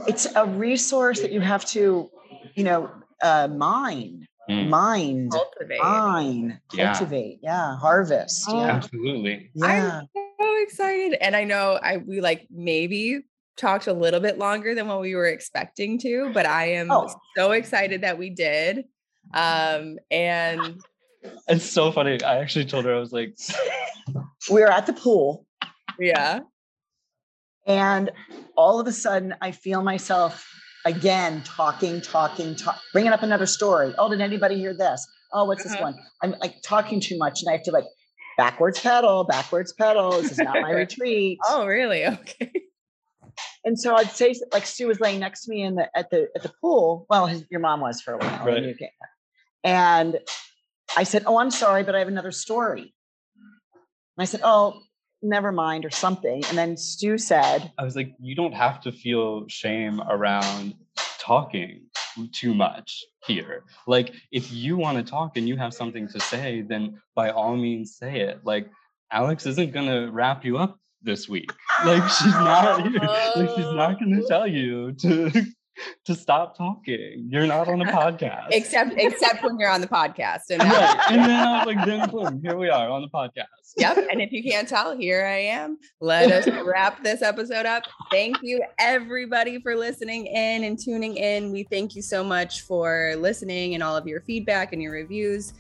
[0.07, 2.09] It's a resource that you have to,
[2.55, 2.89] you know,
[3.22, 4.70] uh, mine, Mm.
[4.70, 5.80] mind, Cultivate.
[5.80, 6.93] mine, Yeah.
[6.93, 9.51] cultivate, yeah, harvest, Oh, yeah, absolutely.
[9.53, 10.01] yeah.
[10.01, 10.07] I'm
[10.39, 11.18] so excited.
[11.22, 13.24] And I know I we like maybe
[13.58, 17.08] talked a little bit longer than what we were expecting to, but I am Oh.
[17.36, 18.86] so excited that we did.
[19.34, 20.80] Um and
[21.47, 22.22] It's so funny.
[22.24, 23.36] I actually told her, I was like,
[24.49, 25.45] We were at the pool,
[25.99, 26.39] yeah.
[27.66, 28.12] and
[28.55, 30.47] all of a sudden, I feel myself
[30.86, 33.93] again talking, talking, talk, bringing up another story.
[33.97, 35.05] Oh, did anybody hear this?
[35.34, 35.84] Oh, what's this Uh-huh.
[35.84, 35.95] one?
[36.24, 37.84] I'm like talking too much, and I have to like
[38.38, 40.12] backwards pedal, backwards pedal.
[40.22, 41.38] This is not my retreat.
[41.49, 42.05] Oh, really?
[42.08, 42.51] Okay.
[43.68, 46.30] And so I'd say, like Stu was laying next to me in the at the
[46.38, 47.05] at the pool.
[47.09, 48.45] Well, his, your mom was for a while.
[48.45, 48.63] Right.
[48.63, 48.88] you came.
[49.61, 50.20] And
[50.95, 54.80] I said, "Oh, I'm sorry, but I have another story." And I said, "Oh,
[55.22, 56.45] never mind," or something.
[56.47, 60.74] And then Stu said, I was like, you don't have to feel shame around
[61.20, 61.88] talking
[62.32, 63.65] too much here.
[63.86, 67.57] Like, if you want to talk and you have something to say, then by all
[67.57, 68.45] means say it.
[68.45, 68.70] Like,
[69.11, 71.52] Alex isn't gonna wrap you up this week.
[71.86, 72.84] Like, she's not.
[73.36, 74.28] Like, she's not gonna oh.
[74.28, 75.32] tell you to
[76.06, 77.28] to stop talking.
[77.30, 78.48] You're not on a podcast.
[78.52, 80.50] Except except when you're on the podcast.
[80.50, 81.00] And right.
[81.10, 83.45] And then I was like, then boom, here we are on the podcast.
[83.78, 84.08] Yep.
[84.12, 85.78] And if you can't tell, here I am.
[86.02, 87.84] Let us wrap this episode up.
[88.12, 91.52] Thank you, everybody, for listening in and tuning in.
[91.52, 95.54] We thank you so much for listening and all of your feedback and your reviews.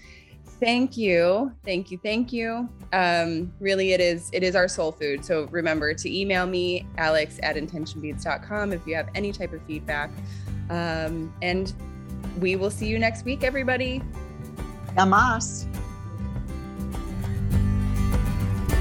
[0.59, 1.51] Thank you.
[1.63, 1.99] Thank you.
[2.01, 2.67] Thank you.
[2.91, 5.23] Um, really, it is it is our soul food.
[5.23, 10.09] So remember to email me, alex at intentionbeads.com if you have any type of feedback.
[10.69, 11.73] Um, and
[12.39, 14.01] we will see you next week, everybody.
[14.95, 15.67] Yamas.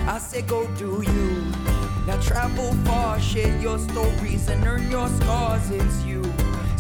[0.09, 1.53] I say go do you.
[2.07, 5.71] Now travel far, share your stories and earn your scars.
[5.71, 6.23] It's you.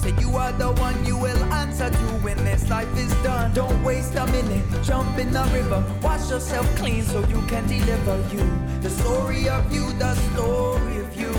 [0.06, 3.52] Say you are the one you will answer to when this life is done.
[3.54, 5.82] Don't waste a minute, jump in the river.
[6.00, 8.46] Wash yourself clean so you can deliver you.
[8.82, 11.32] The story of you, the story of you.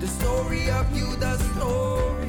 [0.00, 2.27] The story of you, the story.